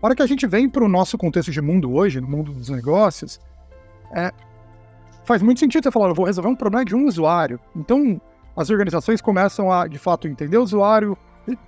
A 0.01 0.05
hora 0.05 0.15
que 0.15 0.21
a 0.21 0.27
gente 0.27 0.45
vem 0.45 0.69
para 0.69 0.83
o 0.83 0.87
nosso 0.87 1.17
contexto 1.17 1.51
de 1.51 1.61
mundo 1.61 1.91
hoje, 1.93 2.21
no 2.21 2.27
mundo 2.27 2.51
dos 2.53 2.69
negócios, 2.69 3.39
é, 4.13 4.31
faz 5.25 5.41
muito 5.41 5.59
sentido 5.59 5.83
você 5.83 5.91
falar, 5.91 6.09
eu 6.09 6.15
vou 6.15 6.25
resolver 6.25 6.49
um 6.49 6.55
problema 6.55 6.85
de 6.85 6.95
um 6.95 7.07
usuário. 7.07 7.59
Então, 7.75 8.21
as 8.55 8.69
organizações 8.69 9.21
começam 9.21 9.71
a, 9.71 9.87
de 9.87 9.97
fato, 9.97 10.27
entender 10.27 10.57
o 10.57 10.63
usuário, 10.63 11.17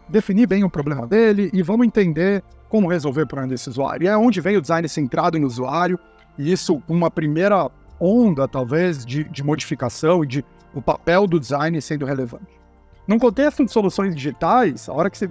definir 0.07 0.47
bem 0.47 0.63
o 0.63 0.69
problema 0.69 1.05
dele 1.05 1.49
e 1.53 1.61
vamos 1.61 1.85
entender 1.85 2.43
como 2.69 2.87
resolver 2.87 3.23
o 3.23 3.27
problema 3.27 3.49
desse 3.49 3.69
usuário. 3.69 4.05
E 4.05 4.07
é 4.07 4.15
onde 4.15 4.39
vem 4.39 4.57
o 4.57 4.61
design 4.61 4.87
centrado 4.87 5.39
no 5.39 5.47
usuário, 5.47 5.99
e 6.37 6.51
isso 6.51 6.81
uma 6.87 7.09
primeira 7.09 7.69
onda, 7.99 8.47
talvez, 8.47 9.05
de, 9.05 9.23
de 9.23 9.43
modificação 9.43 10.23
e 10.23 10.27
de 10.27 10.45
o 10.73 10.81
papel 10.81 11.25
do 11.25 11.39
design 11.39 11.81
sendo 11.81 12.05
relevante. 12.05 12.45
Num 13.07 13.17
contexto 13.17 13.65
de 13.65 13.71
soluções 13.71 14.15
digitais, 14.15 14.87
a 14.87 14.93
hora 14.93 15.09
que 15.09 15.17
você 15.17 15.29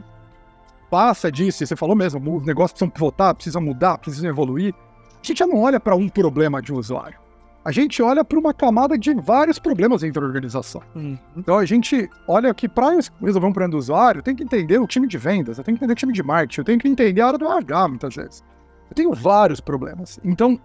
passa 0.90 1.30
disso, 1.30 1.64
você 1.64 1.76
falou 1.76 1.94
mesmo, 1.94 2.36
os 2.36 2.44
negócios 2.44 2.72
precisam 2.72 2.90
pivotar, 2.90 3.34
precisam 3.34 3.62
mudar, 3.62 3.98
precisam 3.98 4.28
evoluir, 4.28 4.74
a 4.74 5.26
gente 5.26 5.38
já 5.38 5.46
não 5.46 5.60
olha 5.60 5.78
para 5.78 5.94
um 5.94 6.08
problema 6.08 6.60
de 6.62 6.72
um 6.72 6.78
usuário 6.78 7.25
a 7.66 7.72
gente 7.72 8.00
olha 8.00 8.24
para 8.24 8.38
uma 8.38 8.54
camada 8.54 8.96
de 8.96 9.12
vários 9.12 9.58
problemas 9.58 10.02
dentro 10.02 10.20
da 10.20 10.26
organização. 10.28 10.80
Uhum. 10.94 11.18
Então 11.36 11.58
a 11.58 11.64
gente 11.64 12.08
olha 12.28 12.54
que 12.54 12.68
para 12.68 12.90
resolver 12.90 13.48
um 13.48 13.52
problema 13.52 13.72
do 13.72 13.76
usuário, 13.76 14.22
tem 14.22 14.36
que 14.36 14.44
entender 14.44 14.78
o 14.78 14.86
time 14.86 15.08
de 15.08 15.18
vendas, 15.18 15.58
eu 15.58 15.64
tenho 15.64 15.76
que 15.76 15.82
entender 15.82 15.92
o 15.92 15.96
time 15.96 16.12
de 16.12 16.22
marketing, 16.22 16.60
eu 16.60 16.64
tenho 16.64 16.78
que 16.78 16.86
entender 16.86 17.20
a 17.22 17.26
hora 17.26 17.36
do 17.36 17.44
RH 17.44 17.88
muitas 17.88 18.14
vezes. 18.14 18.44
Eu 18.88 18.94
tenho 18.94 19.12
vários 19.12 19.58
problemas. 19.58 20.20
Então, 20.24 20.60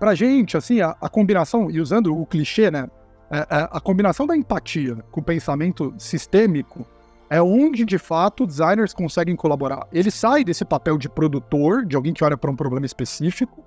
para 0.00 0.12
a 0.12 0.14
gente, 0.14 0.56
assim, 0.56 0.80
a, 0.80 0.96
a, 0.98 1.10
combinação, 1.10 1.70
e 1.70 1.78
usando 1.78 2.18
o 2.18 2.24
clichê, 2.24 2.70
né? 2.70 2.88
A, 3.30 3.36
é, 3.36 3.40
é, 3.40 3.68
a 3.72 3.78
combinação 3.78 4.26
da 4.26 4.34
empatia 4.34 4.96
com 5.10 5.20
o 5.20 5.22
pensamento 5.22 5.92
sistêmico 5.98 6.86
é 7.28 7.42
onde, 7.42 7.84
de 7.84 7.98
fato, 7.98 8.46
designers 8.46 8.94
conseguem 8.94 9.36
colaborar. 9.36 9.86
Ele 9.92 10.10
sai 10.10 10.42
desse 10.42 10.64
papel 10.64 10.96
de 10.96 11.10
produtor, 11.10 11.84
de 11.84 11.96
alguém 11.96 12.14
que 12.14 12.24
olha 12.24 12.38
para 12.38 12.50
um 12.50 12.56
problema 12.56 12.86
específico, 12.86 13.62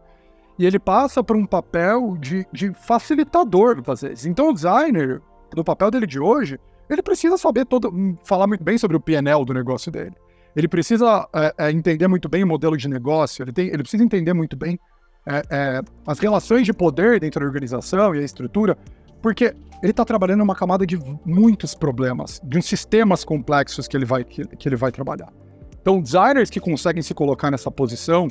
e 0.60 0.66
ele 0.66 0.78
passa 0.78 1.24
por 1.24 1.38
um 1.38 1.46
papel 1.46 2.18
de, 2.20 2.46
de 2.52 2.74
facilitador, 2.74 3.82
às 3.88 4.02
vezes. 4.02 4.26
Então 4.26 4.50
o 4.50 4.54
designer, 4.54 5.22
no 5.56 5.64
papel 5.64 5.90
dele 5.90 6.06
de 6.06 6.20
hoje, 6.20 6.60
ele 6.90 7.02
precisa 7.02 7.38
saber 7.38 7.66
todo, 7.66 7.88
hum, 7.88 8.18
falar 8.26 8.46
muito 8.46 8.62
bem 8.62 8.78
sobre 8.78 8.98
o 8.98 9.00
PNL 9.00 9.46
do 9.46 9.54
negócio 9.54 9.90
dele. 9.90 10.16
Ele 10.54 10.68
precisa 10.68 11.26
é, 11.34 11.54
é, 11.58 11.72
entender 11.72 12.10
muito 12.10 12.28
bem 12.28 12.44
o 12.44 12.48
modelo 12.48 12.76
de 12.76 12.90
negócio, 12.90 13.42
ele, 13.42 13.54
tem, 13.54 13.68
ele 13.68 13.78
precisa 13.78 14.04
entender 14.04 14.34
muito 14.34 14.58
bem 14.58 14.78
é, 15.26 15.42
é 15.50 15.82
as 16.06 16.20
relações 16.20 16.66
de 16.66 16.74
poder 16.74 17.22
dentro 17.22 17.40
da 17.40 17.46
organização 17.46 18.14
e 18.14 18.20
a 18.20 18.24
estrutura, 18.24 18.78
porque 19.22 19.56
ele 19.82 19.92
está 19.92 20.04
trabalhando 20.04 20.42
uma 20.42 20.56
camada 20.56 20.86
de 20.86 21.00
muitos 21.26 21.74
problemas, 21.74 22.42
de 22.44 22.58
uns 22.58 22.66
sistemas 22.66 23.24
complexos 23.24 23.88
que 23.88 23.96
ele 23.96 24.06
vai, 24.06 24.26
que, 24.26 24.46
que 24.46 24.68
ele 24.68 24.76
vai 24.76 24.92
trabalhar. 24.92 25.32
Então, 25.82 26.02
designers 26.02 26.50
que 26.50 26.60
conseguem 26.60 27.02
se 27.02 27.14
colocar 27.14 27.50
nessa 27.50 27.72
posição 27.72 28.28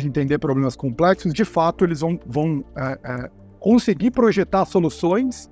de 0.00 0.06
entender 0.06 0.38
problemas 0.38 0.74
complexos, 0.74 1.34
de 1.34 1.44
fato 1.44 1.84
eles 1.84 2.00
vão, 2.00 2.18
vão 2.26 2.64
é, 2.74 2.98
é, 3.04 3.30
conseguir 3.60 4.10
projetar 4.10 4.64
soluções 4.64 5.50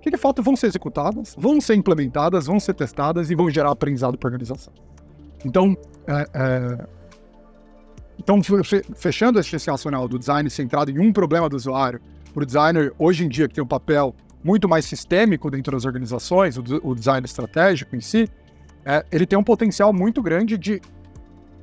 que 0.00 0.10
de 0.10 0.16
fato 0.16 0.42
vão 0.42 0.56
ser 0.56 0.68
executadas, 0.68 1.34
vão 1.36 1.60
ser 1.60 1.74
implementadas, 1.74 2.46
vão 2.46 2.58
ser 2.58 2.74
testadas 2.74 3.30
e 3.30 3.34
vão 3.34 3.50
gerar 3.50 3.70
aprendizado 3.70 4.16
para 4.16 4.28
a 4.28 4.30
organização. 4.30 4.72
Então, 5.44 5.76
é, 6.06 6.26
é 6.32 6.86
então 8.18 8.38
fechando 8.94 9.40
esse 9.40 9.70
racional 9.70 10.06
do 10.06 10.18
design 10.18 10.48
centrado 10.50 10.90
em 10.90 10.98
um 10.98 11.10
problema 11.10 11.48
do 11.48 11.56
usuário, 11.56 12.00
para 12.32 12.42
o 12.42 12.46
designer 12.46 12.92
hoje 12.98 13.24
em 13.24 13.28
dia 13.28 13.48
que 13.48 13.54
tem 13.54 13.64
um 13.64 13.66
papel 13.66 14.14
muito 14.44 14.68
mais 14.68 14.84
sistêmico 14.84 15.50
dentro 15.50 15.72
das 15.72 15.84
organizações, 15.84 16.56
o, 16.56 16.62
o 16.82 16.94
design 16.94 17.24
estratégico 17.24 17.96
em 17.96 18.00
si, 18.00 18.28
é, 18.84 19.04
ele 19.10 19.26
tem 19.26 19.38
um 19.38 19.42
potencial 19.42 19.92
muito 19.92 20.22
grande 20.22 20.56
de 20.56 20.80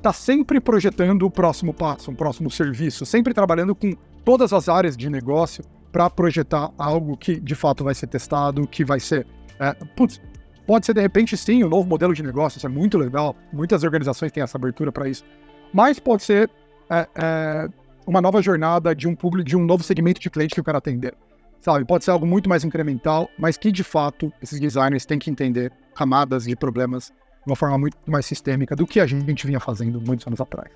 está 0.08 0.14
sempre 0.14 0.62
projetando 0.62 1.24
o 1.24 1.32
próximo 1.32 1.74
passo, 1.74 2.12
um 2.12 2.16
próximo 2.16 2.50
serviço, 2.50 3.06
sempre 3.06 3.34
trabalhando 3.34 3.76
com 3.76 3.94
todas 4.24 4.54
as 4.54 4.70
áreas 4.70 4.96
de 4.96 5.10
negócio 5.10 5.66
para 5.92 6.10
projetar 6.10 6.72
algo 6.78 7.18
que 7.18 7.38
de 7.38 7.56
fato 7.56 7.84
vai 7.84 7.94
ser 7.94 8.08
testado, 8.08 8.66
que 8.66 8.86
vai 8.86 9.02
ser. 9.02 9.28
É, 9.60 9.74
putz, 9.98 10.22
pode 10.66 10.86
ser 10.86 10.94
de 10.94 11.02
repente 11.02 11.36
sim 11.36 11.62
um 11.62 11.68
novo 11.68 11.90
modelo 11.90 12.14
de 12.14 12.24
negócio, 12.24 12.58
isso 12.58 12.66
é 12.66 12.70
muito 12.70 12.98
legal. 12.98 13.36
Muitas 13.52 13.84
organizações 13.84 14.32
têm 14.32 14.42
essa 14.42 14.58
abertura 14.58 14.94
para 14.94 15.10
isso. 15.10 15.26
Mas 15.74 16.00
pode 16.00 16.24
ser 16.24 16.50
é, 16.90 17.08
é, 17.16 17.70
uma 18.06 18.22
nova 18.22 18.42
jornada 18.42 18.96
de 18.96 19.10
um 19.10 19.16
público, 19.16 19.50
de 19.50 19.58
um 19.58 19.66
novo 19.66 19.84
segmento 19.84 20.22
de 20.22 20.30
cliente 20.30 20.54
que 20.54 20.60
eu 20.62 20.64
quero 20.64 20.78
atender. 20.78 21.14
Sabe? 21.60 21.84
Pode 21.84 22.06
ser 22.06 22.12
algo 22.12 22.26
muito 22.26 22.48
mais 22.48 22.64
incremental, 22.64 23.30
mas 23.38 23.58
que 23.58 23.74
de 23.74 23.84
fato 23.84 24.32
esses 24.42 24.58
designers 24.58 25.06
têm 25.06 25.20
que 25.20 25.30
entender 25.30 25.74
camadas 25.94 26.46
de 26.46 26.56
problemas 26.56 27.12
de 27.48 27.51
uma 27.51 27.56
forma 27.56 27.77
muito 27.77 27.98
mais 28.06 28.25
sistêmica 28.25 28.75
do 28.75 28.86
que 28.86 29.00
a 29.00 29.08
gente 29.08 29.48
vinha 29.48 29.60
fazendo 29.60 30.01
muitos 30.01 30.27
anos 30.27 30.42
atrás. 30.42 30.70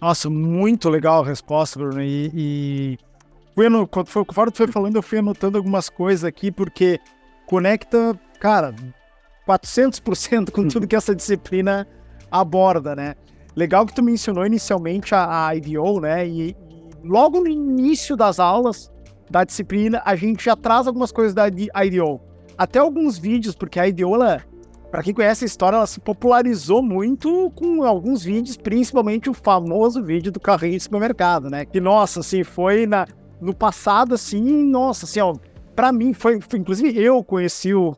Nossa, 0.00 0.30
muito 0.30 0.88
legal 0.88 1.22
a 1.22 1.26
resposta, 1.26 1.78
Bruno. 1.78 2.00
E, 2.00 2.30
e... 2.32 2.98
Fui 3.54 3.66
quando 3.88 4.06
foi, 4.06 4.24
conforme 4.24 4.52
tu 4.52 4.58
foi 4.58 4.68
falando, 4.68 4.96
eu 4.96 5.02
fui 5.02 5.18
anotando 5.18 5.58
algumas 5.58 5.90
coisas 5.90 6.24
aqui, 6.24 6.52
porque 6.52 7.00
conecta, 7.46 8.18
cara, 8.38 8.72
400% 9.46 10.52
com 10.52 10.68
tudo 10.68 10.86
que 10.86 10.94
essa 10.94 11.14
disciplina 11.14 11.86
aborda, 12.30 12.94
né? 12.94 13.16
Legal 13.56 13.84
que 13.84 13.92
tu 13.92 14.02
mencionou 14.02 14.46
inicialmente 14.46 15.12
a, 15.12 15.48
a 15.48 15.56
IDO, 15.56 16.00
né? 16.00 16.26
E, 16.26 16.50
e, 16.50 16.56
logo 17.02 17.40
no 17.40 17.48
início 17.48 18.16
das 18.16 18.38
aulas 18.38 18.90
da 19.28 19.42
disciplina, 19.42 20.00
a 20.04 20.14
gente 20.14 20.44
já 20.44 20.54
traz 20.54 20.86
algumas 20.86 21.10
coisas 21.10 21.34
da 21.34 21.48
IDO. 21.48 22.20
Até 22.56 22.78
alguns 22.78 23.18
vídeos, 23.18 23.56
porque 23.56 23.80
a 23.80 23.88
IDO, 23.88 24.14
ela 24.14 24.40
para 24.90 25.02
quem 25.02 25.14
conhece 25.14 25.44
a 25.44 25.46
história, 25.46 25.76
ela 25.76 25.86
se 25.86 26.00
popularizou 26.00 26.82
muito 26.82 27.50
com 27.54 27.84
alguns 27.84 28.24
vídeos, 28.24 28.56
principalmente 28.56 29.30
o 29.30 29.34
famoso 29.34 30.02
vídeo 30.02 30.32
do 30.32 30.40
carrinho 30.40 30.76
de 30.76 30.82
supermercado, 30.82 31.48
né? 31.48 31.64
Que, 31.64 31.80
nossa, 31.80 32.20
assim, 32.20 32.42
foi 32.42 32.86
na, 32.86 33.06
no 33.40 33.54
passado, 33.54 34.14
assim, 34.14 34.64
nossa, 34.64 35.06
assim, 35.06 35.20
ó, 35.20 35.34
pra 35.76 35.92
mim, 35.92 36.12
foi, 36.12 36.40
foi 36.40 36.58
inclusive 36.58 37.00
eu 37.00 37.22
conheci 37.22 37.72
o, 37.72 37.96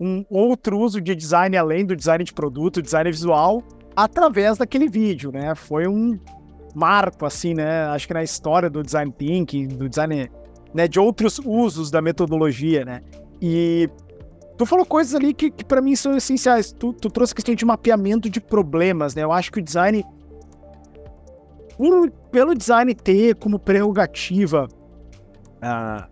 um 0.00 0.24
outro 0.28 0.78
uso 0.78 1.00
de 1.00 1.14
design 1.14 1.56
além 1.56 1.86
do 1.86 1.94
design 1.94 2.24
de 2.24 2.32
produto, 2.32 2.82
design 2.82 3.10
visual, 3.10 3.62
através 3.94 4.58
daquele 4.58 4.88
vídeo, 4.88 5.30
né? 5.30 5.54
Foi 5.54 5.86
um 5.86 6.18
marco, 6.74 7.24
assim, 7.24 7.54
né? 7.54 7.84
Acho 7.86 8.06
que 8.06 8.14
na 8.14 8.22
história 8.22 8.68
do 8.68 8.82
design 8.82 9.12
thinking, 9.16 9.68
do 9.68 9.88
design, 9.88 10.30
né? 10.74 10.88
De 10.88 10.98
outros 10.98 11.40
usos 11.44 11.90
da 11.90 12.02
metodologia, 12.02 12.84
né? 12.84 13.00
E 13.40 13.88
Tu 14.56 14.64
falou 14.64 14.86
coisas 14.86 15.14
ali 15.14 15.34
que, 15.34 15.50
que 15.50 15.64
para 15.64 15.82
mim 15.82 15.94
são 15.94 16.16
essenciais. 16.16 16.72
Tu, 16.72 16.92
tu, 16.94 17.10
trouxe 17.10 17.32
a 17.32 17.36
questão 17.36 17.54
de 17.54 17.64
mapeamento 17.64 18.30
de 18.30 18.40
problemas, 18.40 19.14
né? 19.14 19.22
Eu 19.22 19.32
acho 19.32 19.52
que 19.52 19.58
o 19.58 19.62
design. 19.62 20.04
Um, 21.78 22.08
pelo 22.30 22.54
design 22.54 22.94
ter 22.94 23.34
como 23.34 23.58
prerrogativa. 23.58 24.66
Ah, 25.60 26.08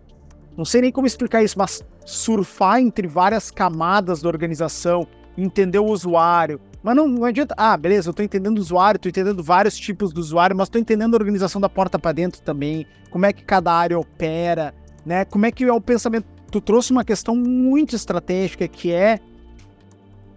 não 0.55 0.63
sei 0.63 0.81
nem 0.81 0.91
como 0.91 1.07
explicar 1.07 1.43
isso, 1.43 1.57
mas 1.57 1.83
surfar 2.05 2.79
entre 2.79 3.07
várias 3.07 3.49
camadas 3.49 4.21
da 4.21 4.29
organização, 4.29 5.07
entender 5.35 5.79
o 5.79 5.85
usuário. 5.85 6.61
Mas 6.83 6.95
não, 6.95 7.07
não 7.07 7.25
adianta. 7.25 7.55
Ah, 7.57 7.75
beleza, 7.75 8.09
eu 8.09 8.13
tô 8.13 8.21
entendendo 8.21 8.59
o 8.59 8.61
usuário, 8.61 8.99
tô 8.99 9.09
entendendo 9.09 9.41
vários 9.41 9.75
tipos 9.75 10.13
do 10.13 10.19
usuário, 10.19 10.55
mas 10.55 10.69
tô 10.69 10.77
entendendo 10.77 11.15
a 11.15 11.17
organização 11.17 11.59
da 11.59 11.67
porta 11.67 11.97
para 11.97 12.11
dentro 12.11 12.43
também, 12.43 12.85
como 13.09 13.25
é 13.25 13.33
que 13.33 13.43
cada 13.43 13.73
área 13.73 13.97
opera, 13.97 14.71
né? 15.03 15.25
Como 15.25 15.47
é 15.47 15.51
que 15.51 15.63
é 15.63 15.73
o 15.73 15.81
pensamento 15.81 16.34
tu 16.55 16.61
trouxe 16.61 16.91
uma 16.93 17.03
questão 17.03 17.35
muito 17.35 17.97
estratégica 17.97 18.65
que 18.65 18.89
é 18.89 19.19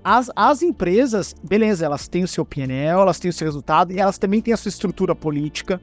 as, 0.02 0.28
as 0.34 0.62
empresas, 0.62 1.32
beleza, 1.44 1.86
elas 1.86 2.08
têm 2.08 2.24
o 2.24 2.28
seu 2.28 2.44
PNL, 2.44 3.02
elas 3.02 3.20
têm 3.20 3.28
o 3.28 3.32
seu 3.32 3.46
resultado 3.46 3.92
e 3.92 4.00
elas 4.00 4.18
também 4.18 4.40
têm 4.40 4.52
a 4.52 4.56
sua 4.56 4.68
estrutura 4.68 5.14
política, 5.14 5.80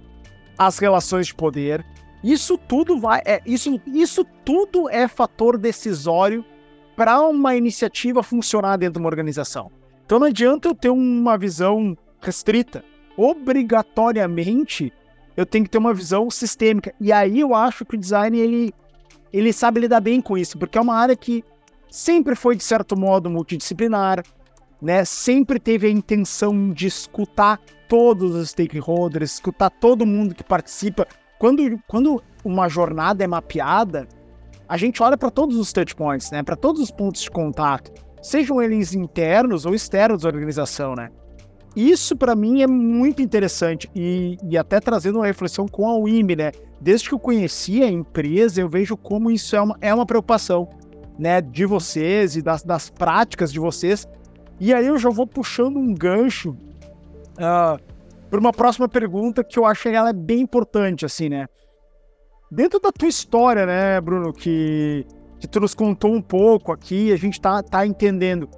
as 0.57 0.77
relações 0.77 1.27
de 1.27 1.35
poder. 1.35 1.85
Isso 2.21 2.57
tudo 2.57 2.99
vai, 2.99 3.21
é, 3.25 3.41
isso, 3.45 3.79
isso 3.87 4.25
tudo 4.43 4.89
é 4.89 5.07
fator 5.07 5.57
decisório 5.57 6.43
para 6.97 7.21
uma 7.21 7.55
iniciativa 7.55 8.21
funcionar 8.21 8.75
dentro 8.75 8.95
de 8.95 8.99
uma 8.99 9.09
organização. 9.09 9.71
Então 10.05 10.19
não 10.19 10.27
adianta 10.27 10.67
eu 10.67 10.75
ter 10.75 10.89
uma 10.89 11.37
visão 11.37 11.97
restrita. 12.19 12.83
Obrigatoriamente 13.15 14.91
eu 15.37 15.45
tenho 15.45 15.63
que 15.63 15.69
ter 15.69 15.77
uma 15.77 15.93
visão 15.93 16.29
sistêmica. 16.29 16.93
E 16.99 17.13
aí 17.13 17.39
eu 17.39 17.55
acho 17.55 17.85
que 17.85 17.95
o 17.95 17.99
design 17.99 18.37
ele, 18.37 18.73
ele 19.31 19.51
sabe 19.51 19.81
lidar 19.81 19.99
bem 19.99 20.21
com 20.21 20.37
isso, 20.37 20.57
porque 20.57 20.77
é 20.77 20.81
uma 20.81 20.95
área 20.95 21.15
que 21.15 21.43
sempre 21.89 22.35
foi, 22.35 22.55
de 22.55 22.63
certo 22.63 22.97
modo, 22.97 23.29
multidisciplinar, 23.29 24.23
né? 24.81 25.05
Sempre 25.05 25.59
teve 25.59 25.87
a 25.87 25.89
intenção 25.89 26.71
de 26.71 26.87
escutar 26.87 27.59
todos 27.87 28.35
os 28.35 28.49
stakeholders, 28.49 29.33
escutar 29.33 29.69
todo 29.69 30.05
mundo 30.05 30.35
que 30.35 30.43
participa. 30.43 31.07
Quando, 31.39 31.79
quando 31.87 32.21
uma 32.43 32.67
jornada 32.67 33.23
é 33.23 33.27
mapeada, 33.27 34.07
a 34.67 34.77
gente 34.77 35.01
olha 35.01 35.17
para 35.17 35.29
todos 35.29 35.57
os 35.57 35.71
touchpoints, 35.71 36.31
né? 36.31 36.43
Para 36.43 36.55
todos 36.55 36.81
os 36.81 36.91
pontos 36.91 37.21
de 37.21 37.31
contato, 37.31 37.91
sejam 38.21 38.61
eles 38.61 38.93
internos 38.93 39.65
ou 39.65 39.73
externos 39.75 40.23
da 40.23 40.29
organização, 40.29 40.95
né? 40.95 41.09
Isso 41.75 42.15
para 42.15 42.35
mim 42.35 42.61
é 42.61 42.67
muito 42.67 43.21
interessante 43.21 43.89
e, 43.93 44.37
e, 44.49 44.57
até 44.57 44.79
trazendo 44.79 45.19
uma 45.19 45.25
reflexão 45.25 45.67
com 45.67 45.89
a 45.89 45.97
WIM, 45.97 46.35
né? 46.35 46.51
Desde 46.79 47.09
que 47.09 47.15
eu 47.15 47.19
conheci 47.19 47.83
a 47.83 47.87
empresa, 47.87 48.61
eu 48.61 48.69
vejo 48.69 48.95
como 48.95 49.29
isso 49.29 49.55
é 49.55 49.61
uma, 49.61 49.77
é 49.81 49.93
uma 49.93 50.05
preocupação, 50.05 50.69
né? 51.19 51.41
De 51.41 51.65
vocês 51.65 52.37
e 52.37 52.41
das, 52.41 52.63
das 52.63 52.89
práticas 52.89 53.51
de 53.51 53.59
vocês. 53.59 54.07
E 54.57 54.73
aí 54.73 54.87
eu 54.87 54.97
já 54.97 55.09
vou 55.09 55.27
puxando 55.27 55.75
um 55.77 55.93
gancho 55.93 56.51
uh, 56.51 56.57
ah, 57.39 57.79
para 58.29 58.39
uma 58.39 58.53
próxima 58.53 58.87
pergunta 58.87 59.43
que 59.43 59.59
eu 59.59 59.65
acho 59.65 59.83
que 59.83 59.89
ela 59.89 60.09
é 60.09 60.13
bem 60.13 60.39
importante, 60.39 61.05
assim, 61.05 61.27
né? 61.27 61.47
Dentro 62.49 62.79
da 62.79 62.89
tua 62.89 63.09
história, 63.09 63.65
né, 63.65 63.99
Bruno, 63.99 64.31
que, 64.31 65.05
que 65.39 65.47
tu 65.47 65.59
nos 65.59 65.73
contou 65.73 66.13
um 66.13 66.21
pouco 66.21 66.71
aqui, 66.71 67.11
a 67.11 67.17
gente 67.17 67.41
tá, 67.41 67.61
tá 67.61 67.85
entendendo 67.85 68.49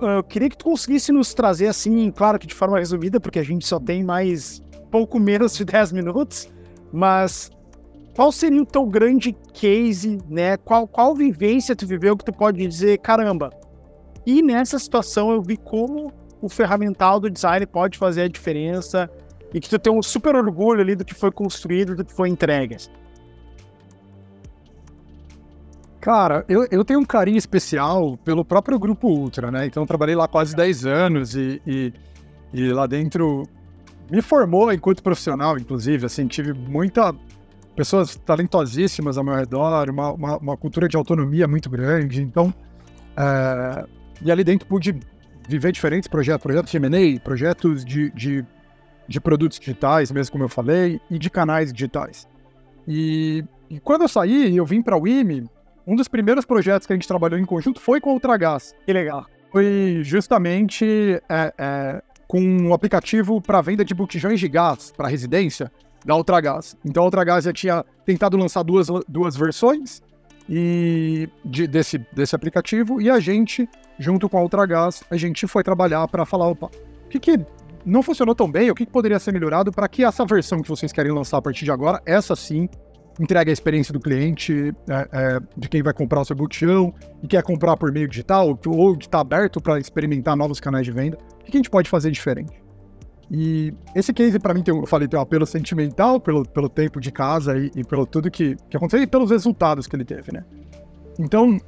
eu 0.00 0.22
queria 0.22 0.48
que 0.48 0.56
tu 0.56 0.64
conseguisse 0.64 1.10
nos 1.12 1.34
trazer 1.34 1.66
assim, 1.66 2.10
claro 2.10 2.38
que 2.38 2.46
de 2.46 2.54
forma 2.54 2.78
resumida, 2.78 3.18
porque 3.20 3.38
a 3.38 3.42
gente 3.42 3.66
só 3.66 3.80
tem 3.80 4.04
mais 4.04 4.62
pouco 4.90 5.18
menos 5.18 5.56
de 5.56 5.64
10 5.66 5.92
minutos, 5.92 6.48
mas 6.92 7.50
qual 8.14 8.32
seria 8.32 8.62
o 8.62 8.66
teu 8.66 8.84
grande 8.86 9.32
case, 9.52 10.18
né? 10.28 10.56
Qual, 10.56 10.86
qual 10.86 11.14
vivência 11.14 11.76
tu 11.76 11.86
viveu 11.86 12.16
que 12.16 12.24
tu 12.24 12.32
pode 12.32 12.66
dizer, 12.66 12.98
caramba, 12.98 13.50
e 14.26 14.42
nessa 14.42 14.78
situação 14.78 15.30
eu 15.30 15.40
vi 15.40 15.56
como 15.56 16.12
o 16.40 16.48
ferramental 16.48 17.18
do 17.20 17.30
design 17.30 17.66
pode 17.66 17.98
fazer 17.98 18.22
a 18.22 18.28
diferença 18.28 19.10
e 19.52 19.60
que 19.60 19.68
tu 19.68 19.78
tem 19.78 19.92
um 19.92 20.02
super 20.02 20.36
orgulho 20.36 20.80
ali 20.80 20.94
do 20.94 21.04
que 21.04 21.14
foi 21.14 21.30
construído, 21.30 21.96
do 21.96 22.04
que 22.04 22.12
foi 22.12 22.28
entregue. 22.28 22.76
Cara, 26.00 26.44
eu, 26.48 26.66
eu 26.70 26.84
tenho 26.84 27.00
um 27.00 27.04
carinho 27.04 27.38
especial 27.38 28.16
pelo 28.18 28.44
próprio 28.44 28.78
Grupo 28.78 29.08
Ultra, 29.08 29.50
né? 29.50 29.66
Então, 29.66 29.84
trabalhei 29.84 30.14
lá 30.14 30.28
quase 30.28 30.54
10 30.54 30.86
anos 30.86 31.34
e, 31.34 31.60
e, 31.66 31.92
e, 32.52 32.72
lá 32.72 32.86
dentro 32.86 33.42
me 34.10 34.22
formou 34.22 34.72
enquanto 34.72 35.02
profissional, 35.02 35.58
inclusive. 35.58 36.06
Assim, 36.06 36.26
tive 36.26 36.52
muita 36.52 37.14
pessoas 37.74 38.16
talentosíssimas 38.16 39.18
ao 39.18 39.24
meu 39.24 39.34
redor, 39.34 39.90
uma, 39.90 40.12
uma, 40.12 40.36
uma 40.38 40.56
cultura 40.56 40.88
de 40.88 40.96
autonomia 40.96 41.48
muito 41.48 41.68
grande. 41.68 42.22
Então, 42.22 42.54
é, 43.16 43.84
e 44.22 44.30
ali 44.30 44.44
dentro 44.44 44.68
pude 44.68 44.98
viver 45.48 45.72
diferentes 45.72 46.08
projetos, 46.08 46.42
projetos 46.42 46.70
de 46.70 46.76
M&A, 46.76 47.20
projetos 47.20 47.84
de, 47.84 48.10
de, 48.10 48.44
de 49.08 49.20
produtos 49.20 49.58
digitais, 49.58 50.12
mesmo 50.12 50.30
como 50.32 50.44
eu 50.44 50.48
falei, 50.48 51.00
e 51.10 51.18
de 51.18 51.28
canais 51.28 51.72
digitais. 51.72 52.28
E, 52.86 53.44
e 53.68 53.80
quando 53.80 54.02
eu 54.02 54.08
saí, 54.08 54.56
eu 54.56 54.64
vim 54.64 54.80
para 54.80 54.96
o 54.96 55.06
IME, 55.06 55.48
um 55.88 55.96
dos 55.96 56.06
primeiros 56.06 56.44
projetos 56.44 56.86
que 56.86 56.92
a 56.92 56.96
gente 56.96 57.08
trabalhou 57.08 57.40
em 57.40 57.46
conjunto 57.46 57.80
foi 57.80 57.98
com 57.98 58.10
a 58.10 58.12
Ultragás. 58.12 58.74
Que 58.84 58.92
legal. 58.92 59.24
Foi 59.50 60.00
justamente 60.02 60.84
é, 61.26 61.54
é, 61.56 62.02
com 62.26 62.38
um 62.38 62.74
aplicativo 62.74 63.40
para 63.40 63.62
venda 63.62 63.82
de 63.82 63.94
botijões 63.94 64.38
de 64.38 64.48
gás 64.48 64.92
para 64.94 65.08
residência 65.08 65.72
da 66.04 66.14
Ultragás. 66.14 66.76
Então 66.84 67.02
a 67.02 67.06
Ultragás 67.06 67.44
já 67.44 67.54
tinha 67.54 67.82
tentado 68.04 68.36
lançar 68.36 68.62
duas, 68.62 68.88
duas 69.08 69.34
versões 69.34 70.02
e 70.46 71.26
de, 71.42 71.66
desse, 71.66 71.96
desse 72.12 72.36
aplicativo 72.36 73.00
e 73.00 73.08
a 73.08 73.18
gente, 73.18 73.66
junto 73.98 74.28
com 74.28 74.36
a 74.36 74.42
Ultragás, 74.42 75.02
a 75.10 75.16
gente 75.16 75.46
foi 75.46 75.62
trabalhar 75.62 76.06
para 76.06 76.26
falar, 76.26 76.48
opa, 76.48 76.66
o 76.66 77.08
que, 77.08 77.18
que 77.18 77.40
não 77.82 78.02
funcionou 78.02 78.34
tão 78.34 78.50
bem, 78.50 78.70
o 78.70 78.74
que, 78.74 78.84
que 78.84 78.92
poderia 78.92 79.18
ser 79.18 79.32
melhorado 79.32 79.72
para 79.72 79.88
que 79.88 80.04
essa 80.04 80.26
versão 80.26 80.60
que 80.60 80.68
vocês 80.68 80.92
querem 80.92 81.12
lançar 81.12 81.38
a 81.38 81.42
partir 81.42 81.64
de 81.64 81.70
agora, 81.70 82.02
essa 82.04 82.36
sim, 82.36 82.68
entrega 83.18 83.50
a 83.50 83.52
experiência 83.52 83.92
do 83.92 84.00
cliente, 84.00 84.72
é, 84.88 85.08
é, 85.12 85.40
de 85.56 85.68
quem 85.68 85.82
vai 85.82 85.92
comprar 85.92 86.20
o 86.20 86.24
seu 86.24 86.36
botijão 86.36 86.94
e 87.22 87.26
quer 87.26 87.42
comprar 87.42 87.76
por 87.76 87.92
meio 87.92 88.08
digital 88.08 88.58
ou 88.66 88.94
está 88.94 89.20
aberto 89.20 89.60
para 89.60 89.78
experimentar 89.78 90.36
novos 90.36 90.60
canais 90.60 90.84
de 90.84 90.92
venda. 90.92 91.18
O 91.40 91.44
que 91.44 91.56
a 91.56 91.58
gente 91.58 91.70
pode 91.70 91.88
fazer 91.88 92.10
diferente? 92.10 92.62
E 93.30 93.74
esse 93.94 94.12
case, 94.12 94.38
para 94.38 94.54
mim, 94.54 94.62
tem, 94.62 94.74
eu 94.74 94.86
falei, 94.86 95.06
tem 95.06 95.18
um 95.18 95.22
apelo 95.22 95.44
sentimental 95.44 96.18
pelo, 96.18 96.48
pelo 96.48 96.68
tempo 96.68 96.98
de 97.00 97.10
casa 97.12 97.58
e, 97.58 97.70
e 97.76 97.84
pelo 97.84 98.06
tudo 98.06 98.30
que, 98.30 98.56
que 98.70 98.76
aconteceu 98.76 99.02
e 99.02 99.06
pelos 99.06 99.30
resultados 99.30 99.86
que 99.86 99.94
ele 99.94 100.04
teve, 100.04 100.32
né? 100.32 100.44
Então, 101.18 101.58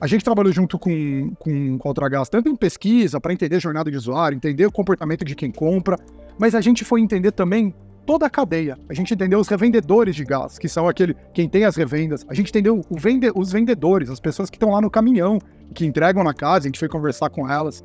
a 0.00 0.06
gente 0.06 0.24
trabalhou 0.24 0.52
junto 0.52 0.78
com, 0.78 1.32
com, 1.38 1.78
com 1.78 1.90
a 1.90 2.24
tanto 2.26 2.48
em 2.48 2.54
pesquisa, 2.54 3.20
para 3.20 3.32
entender 3.32 3.56
a 3.56 3.58
jornada 3.58 3.90
de 3.90 3.96
usuário, 3.96 4.36
entender 4.36 4.66
o 4.66 4.72
comportamento 4.72 5.24
de 5.24 5.34
quem 5.34 5.50
compra, 5.50 5.98
mas 6.38 6.54
a 6.54 6.60
gente 6.60 6.84
foi 6.84 7.00
entender 7.00 7.32
também 7.32 7.74
toda 8.10 8.26
a 8.26 8.30
cadeia. 8.30 8.76
A 8.88 8.92
gente 8.92 9.14
entendeu 9.14 9.38
os 9.38 9.46
revendedores 9.46 10.16
de 10.16 10.24
gás, 10.24 10.58
que 10.58 10.68
são 10.68 10.88
aquele 10.88 11.14
quem 11.32 11.48
tem 11.48 11.64
as 11.64 11.76
revendas. 11.76 12.26
A 12.28 12.34
gente 12.34 12.48
entendeu 12.48 12.84
vende, 12.90 13.30
os 13.36 13.52
vendedores, 13.52 14.10
as 14.10 14.18
pessoas 14.18 14.50
que 14.50 14.56
estão 14.56 14.72
lá 14.72 14.80
no 14.80 14.90
caminhão, 14.90 15.38
que 15.72 15.86
entregam 15.86 16.24
na 16.24 16.34
casa. 16.34 16.66
A 16.66 16.68
gente 16.68 16.80
foi 16.80 16.88
conversar 16.88 17.30
com 17.30 17.48
elas. 17.48 17.84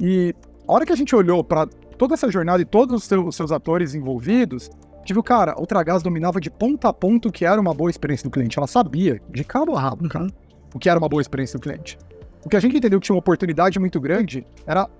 E 0.00 0.34
a 0.66 0.72
hora 0.72 0.84
que 0.84 0.92
a 0.92 0.96
gente 0.96 1.14
olhou 1.14 1.44
para 1.44 1.68
toda 1.96 2.14
essa 2.14 2.28
jornada 2.28 2.60
e 2.60 2.64
todos 2.64 2.96
os 2.96 3.04
seus, 3.04 3.24
os 3.28 3.36
seus 3.36 3.52
atores 3.52 3.94
envolvidos, 3.94 4.68
tive 5.04 5.20
o 5.20 5.22
cara, 5.22 5.52
a 5.52 5.60
Ultragás 5.60 6.02
dominava 6.02 6.40
de 6.40 6.50
ponta 6.50 6.88
a 6.88 6.92
ponta 6.92 7.28
o 7.28 7.32
que 7.32 7.44
era 7.44 7.60
uma 7.60 7.72
boa 7.72 7.90
experiência 7.90 8.28
do 8.28 8.32
cliente. 8.32 8.58
Ela 8.58 8.66
sabia, 8.66 9.22
de 9.30 9.44
cabo 9.44 9.76
a 9.76 9.80
rabo, 9.80 10.08
cara, 10.08 10.26
o 10.74 10.80
que 10.80 10.90
era 10.90 10.98
uma 10.98 11.08
boa 11.08 11.22
experiência 11.22 11.60
do 11.60 11.62
cliente. 11.62 11.96
O 12.44 12.48
que 12.48 12.56
a 12.56 12.60
gente 12.60 12.76
entendeu 12.76 12.98
que 12.98 13.06
tinha 13.06 13.14
uma 13.14 13.20
oportunidade 13.20 13.78
muito 13.78 14.00
grande 14.00 14.44
era 14.66 14.90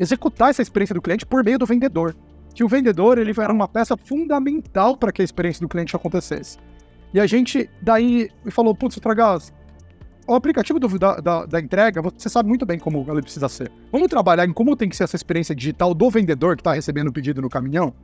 executar 0.00 0.50
essa 0.50 0.62
experiência 0.62 0.94
do 0.94 1.00
cliente 1.00 1.24
por 1.24 1.44
meio 1.44 1.60
do 1.60 1.64
vendedor 1.64 2.16
que 2.58 2.64
o 2.64 2.68
vendedor 2.68 3.18
ele 3.18 3.32
era 3.38 3.52
uma 3.52 3.68
peça 3.68 3.96
fundamental 3.96 4.96
para 4.96 5.12
que 5.12 5.22
a 5.22 5.24
experiência 5.24 5.60
do 5.60 5.68
cliente 5.68 5.94
acontecesse. 5.94 6.58
E 7.14 7.20
a 7.20 7.24
gente 7.24 7.70
daí 7.80 8.28
falou, 8.50 8.74
putz, 8.74 8.96
Tragás, 8.96 9.54
o 10.26 10.34
aplicativo 10.34 10.80
do, 10.80 10.98
da, 10.98 11.20
da, 11.20 11.46
da, 11.46 11.60
entrega, 11.60 12.02
você 12.02 12.28
sabe 12.28 12.48
muito 12.48 12.66
bem 12.66 12.76
como 12.76 13.06
ele 13.12 13.22
precisa 13.22 13.48
ser. 13.48 13.70
Vamos 13.92 14.08
trabalhar 14.08 14.44
em 14.44 14.52
como 14.52 14.74
tem 14.74 14.88
que 14.88 14.96
ser 14.96 15.04
essa 15.04 15.14
experiência 15.14 15.54
digital 15.54 15.94
do 15.94 16.10
vendedor 16.10 16.56
que 16.56 16.62
está 16.62 16.72
recebendo 16.72 17.06
o 17.06 17.12
pedido 17.12 17.40
no 17.40 17.48
caminhão? 17.48 17.94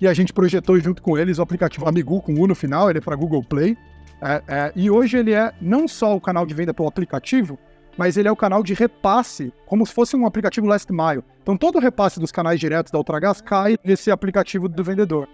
E 0.00 0.08
a 0.08 0.14
gente 0.14 0.32
projetou 0.32 0.80
junto 0.80 1.02
com 1.02 1.18
eles 1.18 1.38
o 1.38 1.42
aplicativo 1.42 1.86
Amigu 1.86 2.22
com 2.22 2.32
U 2.40 2.46
no 2.46 2.54
final, 2.54 2.88
ele 2.88 3.00
é 3.00 3.02
para 3.02 3.14
Google 3.14 3.44
Play. 3.44 3.76
É, 4.22 4.42
é, 4.48 4.72
e 4.74 4.90
hoje 4.90 5.18
ele 5.18 5.34
é 5.34 5.52
não 5.60 5.86
só 5.86 6.16
o 6.16 6.20
canal 6.22 6.46
de 6.46 6.54
venda 6.54 6.72
pelo 6.72 6.88
aplicativo, 6.88 7.58
mas 7.96 8.16
ele 8.16 8.28
é 8.28 8.32
o 8.32 8.36
canal 8.36 8.62
de 8.62 8.74
repasse, 8.74 9.52
como 9.66 9.86
se 9.86 9.92
fosse 9.92 10.16
um 10.16 10.26
aplicativo 10.26 10.66
last 10.66 10.90
mile. 10.92 11.22
Então 11.42 11.56
todo 11.56 11.76
o 11.76 11.80
repasse 11.80 12.18
dos 12.18 12.32
canais 12.32 12.58
diretos 12.58 12.92
da 12.92 12.98
Ultragás 12.98 13.40
cai 13.40 13.76
nesse 13.84 14.10
aplicativo 14.10 14.68
do 14.68 14.84
vendedor. 14.84 15.28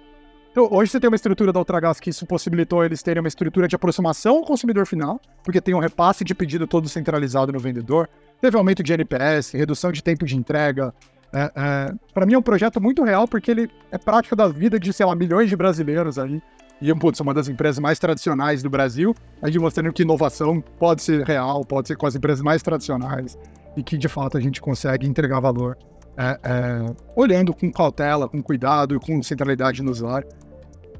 Então, 0.56 0.68
hoje 0.70 0.90
você 0.90 0.98
tem 0.98 1.06
uma 1.06 1.16
estrutura 1.16 1.52
da 1.52 1.58
Ultragás 1.58 2.00
que 2.00 2.08
isso 2.08 2.24
possibilitou 2.24 2.82
eles 2.82 3.02
terem 3.02 3.20
uma 3.20 3.28
estrutura 3.28 3.68
de 3.68 3.76
aproximação 3.76 4.38
ao 4.38 4.42
consumidor 4.42 4.86
final, 4.86 5.20
porque 5.44 5.60
tem 5.60 5.74
um 5.74 5.78
repasse 5.78 6.24
de 6.24 6.34
pedido 6.34 6.66
todo 6.66 6.88
centralizado 6.88 7.52
no 7.52 7.58
vendedor, 7.58 8.08
teve 8.40 8.56
aumento 8.56 8.82
de 8.82 8.90
NPS, 8.90 9.52
redução 9.52 9.92
de 9.92 10.02
tempo 10.02 10.24
de 10.24 10.34
entrega. 10.34 10.94
É, 11.30 11.52
é, 11.54 11.94
para 12.14 12.24
mim 12.24 12.32
é 12.32 12.38
um 12.38 12.42
projeto 12.42 12.80
muito 12.80 13.04
real, 13.04 13.28
porque 13.28 13.50
ele 13.50 13.70
é 13.90 13.98
prática 13.98 14.34
da 14.34 14.48
vida 14.48 14.80
de, 14.80 14.94
sei 14.94 15.04
lá, 15.04 15.14
milhões 15.14 15.50
de 15.50 15.56
brasileiros 15.56 16.18
aí 16.18 16.40
e 16.80 16.94
putz, 16.94 17.20
uma 17.20 17.32
das 17.32 17.48
empresas 17.48 17.78
mais 17.78 17.98
tradicionais 17.98 18.62
do 18.62 18.68
Brasil, 18.68 19.14
a 19.40 19.46
gente 19.46 19.58
mostrando 19.58 19.92
que 19.92 20.02
inovação 20.02 20.60
pode 20.60 21.02
ser 21.02 21.24
real, 21.24 21.64
pode 21.64 21.88
ser 21.88 21.96
com 21.96 22.06
as 22.06 22.14
empresas 22.14 22.42
mais 22.42 22.62
tradicionais 22.62 23.38
e 23.76 23.82
que 23.82 23.96
de 23.96 24.08
fato 24.08 24.36
a 24.36 24.40
gente 24.40 24.60
consegue 24.60 25.06
entregar 25.06 25.40
valor 25.40 25.76
é, 26.18 26.38
é, 26.42 26.94
olhando 27.14 27.54
com 27.54 27.70
cautela, 27.70 28.28
com 28.28 28.42
cuidado 28.42 28.94
e 28.94 29.00
com 29.00 29.22
centralidade 29.22 29.82
no 29.82 29.90
usuário. 29.90 30.28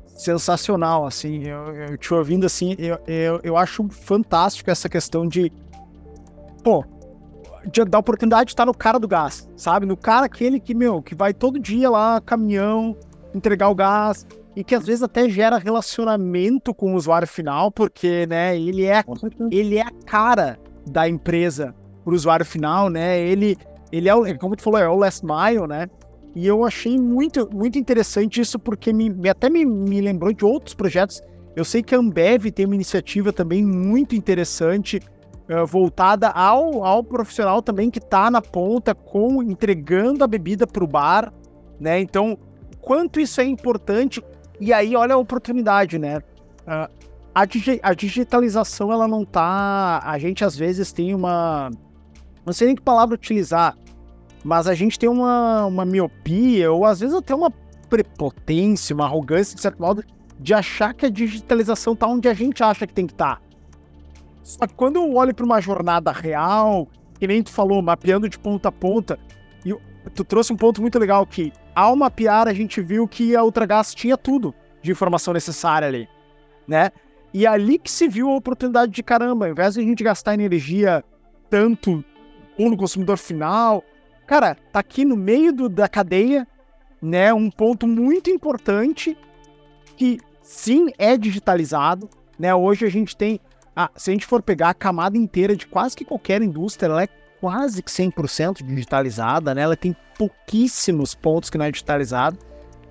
Sensacional, 0.06 1.06
assim, 1.06 1.44
eu, 1.44 1.74
eu 1.74 1.98
te 1.98 2.12
ouvindo 2.14 2.46
assim, 2.46 2.74
eu, 2.78 2.98
eu, 3.06 3.40
eu 3.42 3.56
acho 3.56 3.86
fantástico 3.90 4.70
essa 4.70 4.88
questão 4.88 5.26
de, 5.28 5.52
pô, 6.64 6.84
de, 7.70 7.84
da 7.84 7.98
oportunidade 7.98 8.46
de 8.46 8.52
estar 8.52 8.64
no 8.64 8.74
cara 8.74 8.98
do 8.98 9.06
gás, 9.06 9.48
sabe? 9.56 9.84
No 9.84 9.96
cara 9.96 10.24
aquele 10.24 10.58
que, 10.58 10.74
meu, 10.74 11.02
que 11.02 11.14
vai 11.14 11.34
todo 11.34 11.58
dia 11.58 11.90
lá, 11.90 12.20
caminhão, 12.20 12.96
entregar 13.34 13.68
o 13.68 13.74
gás, 13.74 14.26
e 14.56 14.64
que 14.64 14.74
às 14.74 14.86
vezes 14.86 15.02
até 15.02 15.28
gera 15.28 15.58
relacionamento 15.58 16.74
com 16.74 16.94
o 16.94 16.96
usuário 16.96 17.28
final, 17.28 17.70
porque, 17.70 18.26
né, 18.26 18.58
ele 18.58 18.86
é, 18.86 19.04
ele 19.50 19.76
é 19.76 19.82
a 19.82 19.92
cara 20.06 20.58
da 20.90 21.06
empresa 21.06 21.74
para 22.02 22.12
o 22.12 22.16
usuário 22.16 22.46
final, 22.46 22.88
né? 22.88 23.20
Ele, 23.20 23.56
ele 23.92 24.08
é, 24.08 24.14
o, 24.14 24.38
como 24.38 24.56
tu 24.56 24.62
falou, 24.62 24.80
é 24.80 24.88
o 24.88 24.96
last 24.96 25.24
mile, 25.26 25.66
né? 25.68 25.86
E 26.34 26.46
eu 26.46 26.64
achei 26.64 26.98
muito, 26.98 27.48
muito 27.52 27.78
interessante 27.78 28.40
isso, 28.40 28.58
porque 28.58 28.92
me, 28.92 29.28
até 29.28 29.50
me, 29.50 29.64
me 29.66 30.00
lembrou 30.00 30.32
de 30.32 30.44
outros 30.44 30.74
projetos. 30.74 31.20
Eu 31.54 31.64
sei 31.64 31.82
que 31.82 31.94
a 31.94 31.98
Ambev 31.98 32.46
tem 32.50 32.64
uma 32.64 32.74
iniciativa 32.74 33.32
também 33.32 33.64
muito 33.64 34.14
interessante, 34.14 35.00
uh, 35.50 35.66
voltada 35.66 36.28
ao, 36.28 36.84
ao 36.84 37.02
profissional 37.02 37.60
também 37.60 37.90
que 37.90 37.98
está 37.98 38.30
na 38.30 38.40
ponta, 38.40 38.94
com 38.94 39.42
entregando 39.42 40.22
a 40.22 40.26
bebida 40.26 40.66
para 40.66 40.84
o 40.84 40.86
bar, 40.86 41.32
né? 41.80 42.00
Então, 42.00 42.38
quanto 42.80 43.18
isso 43.18 43.40
é 43.40 43.44
importante, 43.44 44.22
e 44.60 44.72
aí 44.72 44.96
olha 44.96 45.14
a 45.14 45.18
oportunidade, 45.18 45.98
né? 45.98 46.20
A, 47.34 47.44
digi 47.44 47.78
a 47.82 47.92
digitalização, 47.94 48.92
ela 48.92 49.06
não 49.06 49.24
tá. 49.24 50.00
A 50.02 50.18
gente 50.18 50.44
às 50.44 50.56
vezes 50.56 50.92
tem 50.92 51.14
uma. 51.14 51.70
Não 52.44 52.52
sei 52.52 52.68
nem 52.68 52.76
que 52.76 52.82
palavra 52.82 53.14
utilizar, 53.14 53.76
mas 54.44 54.66
a 54.66 54.74
gente 54.74 54.98
tem 54.98 55.08
uma, 55.08 55.66
uma 55.66 55.84
miopia, 55.84 56.72
ou 56.72 56.84
às 56.84 57.00
vezes 57.00 57.14
até 57.14 57.34
uma 57.34 57.50
prepotência, 57.90 58.94
uma 58.94 59.04
arrogância, 59.04 59.54
de 59.54 59.60
certo 59.60 59.80
modo, 59.80 60.04
de 60.38 60.54
achar 60.54 60.94
que 60.94 61.06
a 61.06 61.10
digitalização 61.10 61.94
tá 61.94 62.06
onde 62.06 62.28
a 62.28 62.34
gente 62.34 62.62
acha 62.62 62.86
que 62.86 62.94
tem 62.94 63.06
que 63.06 63.12
estar. 63.12 63.36
Tá. 63.36 63.42
Só 64.42 64.66
que 64.66 64.74
quando 64.74 64.96
eu 64.96 65.14
olho 65.14 65.34
para 65.34 65.44
uma 65.44 65.60
jornada 65.60 66.12
real, 66.12 66.86
que 67.18 67.26
nem 67.26 67.42
tu 67.42 67.50
falou, 67.50 67.82
mapeando 67.82 68.28
de 68.28 68.38
ponta 68.38 68.68
a 68.68 68.72
ponta, 68.72 69.18
tu 70.14 70.24
trouxe 70.24 70.52
um 70.52 70.56
ponto 70.56 70.80
muito 70.80 70.98
legal 70.98 71.26
que, 71.26 71.52
ao 71.74 71.96
mapear, 71.96 72.48
a 72.48 72.52
gente 72.52 72.80
viu 72.80 73.06
que 73.08 73.34
a 73.36 73.42
Ultragás 73.42 73.94
tinha 73.94 74.16
tudo 74.16 74.54
de 74.82 74.90
informação 74.90 75.34
necessária 75.34 75.88
ali, 75.88 76.08
né? 76.66 76.90
E 77.34 77.44
é 77.44 77.48
ali 77.48 77.78
que 77.78 77.90
se 77.90 78.08
viu 78.08 78.30
a 78.30 78.36
oportunidade 78.36 78.92
de 78.92 79.02
caramba, 79.02 79.46
ao 79.46 79.50
invés 79.50 79.74
de 79.74 79.80
a 79.80 79.82
gente 79.82 80.02
gastar 80.02 80.34
energia 80.34 81.04
tanto 81.50 82.04
ou 82.58 82.70
no 82.70 82.76
consumidor 82.76 83.18
final, 83.18 83.84
cara, 84.26 84.56
tá 84.72 84.80
aqui 84.80 85.04
no 85.04 85.16
meio 85.16 85.52
do, 85.52 85.68
da 85.68 85.88
cadeia, 85.88 86.46
né? 87.02 87.34
Um 87.34 87.50
ponto 87.50 87.86
muito 87.86 88.30
importante 88.30 89.16
que 89.96 90.18
sim 90.40 90.90
é 90.98 91.16
digitalizado, 91.16 92.08
né? 92.38 92.54
Hoje 92.54 92.86
a 92.86 92.90
gente 92.90 93.16
tem, 93.16 93.40
se 93.96 94.10
a 94.10 94.12
gente 94.12 94.24
for 94.24 94.42
pegar 94.42 94.70
a 94.70 94.74
camada 94.74 95.18
inteira 95.18 95.56
de 95.56 95.66
quase 95.66 95.96
que 95.96 96.04
qualquer 96.04 96.40
indústria, 96.42 96.88
ela 96.88 97.02
é 97.02 97.08
quase 97.40 97.82
que 97.82 97.90
100% 97.90 98.64
digitalizada, 98.64 99.54
né? 99.54 99.62
Ela 99.62 99.76
tem 99.76 99.94
pouquíssimos 100.16 101.14
pontos 101.14 101.50
que 101.50 101.58
não 101.58 101.64
é 101.64 101.70
digitalizado. 101.70 102.38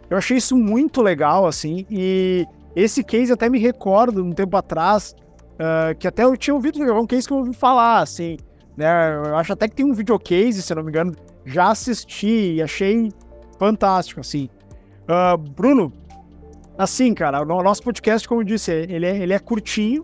Eu 0.09 0.17
achei 0.17 0.37
isso 0.37 0.55
muito 0.55 1.01
legal, 1.01 1.47
assim, 1.47 1.85
e 1.89 2.45
esse 2.75 3.03
case 3.03 3.31
até 3.31 3.49
me 3.49 3.57
recordo, 3.57 4.23
um 4.23 4.31
tempo 4.31 4.55
atrás, 4.55 5.15
uh, 5.53 5.95
que 5.97 6.07
até 6.07 6.23
eu 6.23 6.37
tinha 6.37 6.53
ouvido, 6.53 6.83
é 6.83 6.93
um 6.93 7.07
case 7.07 7.27
que 7.27 7.33
eu 7.33 7.37
ouvi 7.37 7.53
falar, 7.53 7.99
assim, 7.99 8.37
né? 8.77 9.15
Eu 9.25 9.35
acho 9.35 9.53
até 9.53 9.67
que 9.67 9.75
tem 9.75 9.85
um 9.85 9.93
videocase, 9.93 10.61
se 10.61 10.75
não 10.75 10.83
me 10.83 10.89
engano, 10.89 11.15
já 11.45 11.69
assisti 11.69 12.55
e 12.55 12.61
achei 12.61 13.11
fantástico, 13.57 14.19
assim. 14.19 14.49
Uh, 15.03 15.37
Bruno, 15.37 15.91
assim, 16.77 17.13
cara, 17.13 17.41
o 17.41 17.63
nosso 17.63 17.81
podcast, 17.81 18.27
como 18.27 18.41
eu 18.41 18.45
disse, 18.45 18.71
ele 18.71 19.05
é, 19.05 19.17
ele 19.17 19.33
é 19.33 19.39
curtinho, 19.39 20.03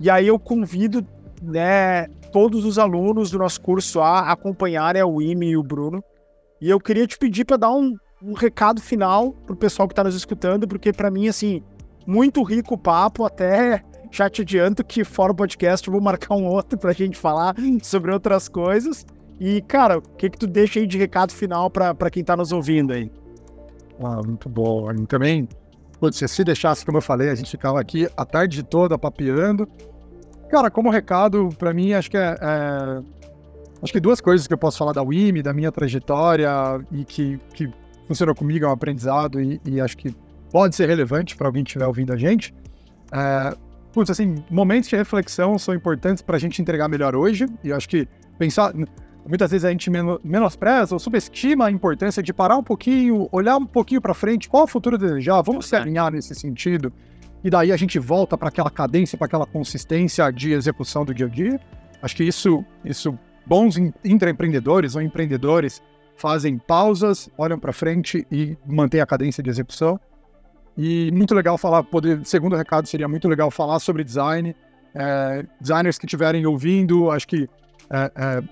e 0.00 0.10
aí 0.10 0.26
eu 0.26 0.38
convido, 0.38 1.06
né, 1.42 2.08
todos 2.32 2.64
os 2.64 2.78
alunos 2.78 3.30
do 3.30 3.38
nosso 3.38 3.60
curso 3.60 4.00
a 4.00 4.32
acompanharem 4.32 5.00
a 5.00 5.06
Wimi 5.06 5.50
e 5.50 5.56
o 5.56 5.62
Bruno. 5.62 6.02
E 6.60 6.70
eu 6.70 6.80
queria 6.80 7.06
te 7.06 7.18
pedir 7.18 7.44
para 7.44 7.56
dar 7.56 7.72
um, 7.72 7.94
um 8.22 8.32
recado 8.32 8.80
final 8.80 9.32
pro 9.46 9.54
pessoal 9.54 9.86
que 9.86 9.92
está 9.92 10.02
nos 10.02 10.14
escutando, 10.14 10.66
porque 10.66 10.92
para 10.92 11.10
mim, 11.10 11.28
assim, 11.28 11.62
muito 12.06 12.42
rico 12.42 12.74
o 12.74 12.78
papo, 12.78 13.24
até 13.24 13.82
já 14.10 14.28
te 14.28 14.42
adianto 14.42 14.84
que 14.84 15.04
fora 15.04 15.32
o 15.32 15.34
podcast 15.34 15.86
eu 15.86 15.92
vou 15.92 16.00
marcar 16.00 16.34
um 16.34 16.46
outro 16.46 16.78
pra 16.78 16.92
gente 16.92 17.16
falar 17.16 17.54
sobre 17.82 18.12
outras 18.12 18.48
coisas. 18.48 19.06
E, 19.40 19.60
cara, 19.62 19.98
o 19.98 20.02
que 20.02 20.30
que 20.30 20.38
tu 20.38 20.46
deixa 20.46 20.78
aí 20.78 20.86
de 20.86 20.98
recado 20.98 21.32
final 21.32 21.70
para 21.70 22.10
quem 22.10 22.22
tá 22.22 22.36
nos 22.36 22.52
ouvindo 22.52 22.92
aí? 22.92 23.10
Ah, 24.00 24.20
muito 24.24 24.48
bom. 24.48 24.86
Também, 25.06 25.48
se 26.10 26.44
deixasse, 26.44 26.84
como 26.84 26.98
eu 26.98 27.02
falei, 27.02 27.30
a 27.30 27.34
gente 27.34 27.50
ficava 27.50 27.80
aqui 27.80 28.08
a 28.16 28.24
tarde 28.24 28.62
toda 28.62 28.98
papeando. 28.98 29.68
Cara, 30.52 30.70
como 30.70 30.90
recado, 30.90 31.48
para 31.58 31.72
mim, 31.72 31.94
acho 31.94 32.10
que 32.10 32.16
é, 32.18 32.36
é, 32.38 33.02
Acho 33.82 33.90
que 33.90 33.98
duas 33.98 34.20
coisas 34.20 34.46
que 34.46 34.52
eu 34.52 34.58
posso 34.58 34.76
falar 34.76 34.92
da 34.92 35.02
WIMI, 35.02 35.40
da 35.40 35.54
minha 35.54 35.72
trajetória 35.72 36.50
e 36.92 37.06
que, 37.06 37.40
que 37.54 37.70
funcionou 38.06 38.34
comigo, 38.34 38.66
é 38.66 38.68
um 38.68 38.72
aprendizado 38.72 39.40
e, 39.40 39.58
e 39.64 39.80
acho 39.80 39.96
que 39.96 40.14
pode 40.50 40.76
ser 40.76 40.90
relevante 40.90 41.34
para 41.36 41.48
alguém 41.48 41.64
que 41.64 41.70
estiver 41.70 41.86
ouvindo 41.86 42.12
a 42.12 42.18
gente. 42.18 42.54
É, 43.10 43.56
putz, 43.94 44.10
assim, 44.10 44.44
momentos 44.50 44.90
de 44.90 44.94
reflexão 44.94 45.58
são 45.58 45.74
importantes 45.74 46.22
para 46.22 46.36
a 46.36 46.38
gente 46.38 46.60
entregar 46.60 46.86
melhor 46.86 47.16
hoje, 47.16 47.46
e 47.64 47.70
eu 47.70 47.76
acho 47.76 47.88
que 47.88 48.06
pensar. 48.38 48.74
Muitas 49.26 49.52
vezes 49.52 49.64
a 49.64 49.70
gente 49.70 49.88
menospreza 50.22 50.94
ou 50.94 50.98
subestima 50.98 51.66
a 51.66 51.70
importância 51.70 52.22
de 52.22 52.30
parar 52.30 52.58
um 52.58 52.62
pouquinho, 52.62 53.26
olhar 53.32 53.56
um 53.56 53.64
pouquinho 53.64 54.02
para 54.02 54.12
frente, 54.12 54.50
qual 54.50 54.64
é 54.64 54.64
o 54.64 54.68
futuro 54.68 54.98
desejar, 54.98 55.40
vamos 55.40 55.64
se 55.64 55.74
alinhar 55.74 56.12
nesse 56.12 56.34
sentido, 56.34 56.92
e 57.44 57.50
daí 57.50 57.72
a 57.72 57.76
gente 57.76 57.98
volta 57.98 58.38
para 58.38 58.48
aquela 58.48 58.70
cadência, 58.70 59.18
para 59.18 59.26
aquela 59.26 59.46
consistência 59.46 60.30
de 60.30 60.52
execução 60.52 61.04
do 61.04 61.12
dia 61.12 61.26
a 61.26 61.28
dia. 61.28 61.60
Acho 62.00 62.16
que 62.16 62.24
isso, 62.24 62.64
isso 62.84 63.18
bons 63.46 63.76
intraempreendedores 64.04 64.94
ou 64.94 65.02
empreendedores 65.02 65.82
fazem 66.16 66.58
pausas, 66.58 67.28
olham 67.36 67.58
para 67.58 67.72
frente 67.72 68.26
e 68.30 68.56
mantêm 68.66 69.00
a 69.00 69.06
cadência 69.06 69.42
de 69.42 69.50
execução. 69.50 69.98
E 70.76 71.10
muito 71.12 71.34
legal 71.34 71.58
falar, 71.58 71.82
poder, 71.82 72.24
segundo 72.24 72.56
recado, 72.56 72.86
seria 72.86 73.08
muito 73.08 73.28
legal 73.28 73.50
falar 73.50 73.78
sobre 73.78 74.04
design. 74.04 74.54
É, 74.94 75.44
designers 75.60 75.98
que 75.98 76.06
estiverem 76.06 76.46
ouvindo, 76.46 77.10
acho 77.10 77.26
que 77.26 77.48
é, 77.90 78.12
é, 78.14 78.42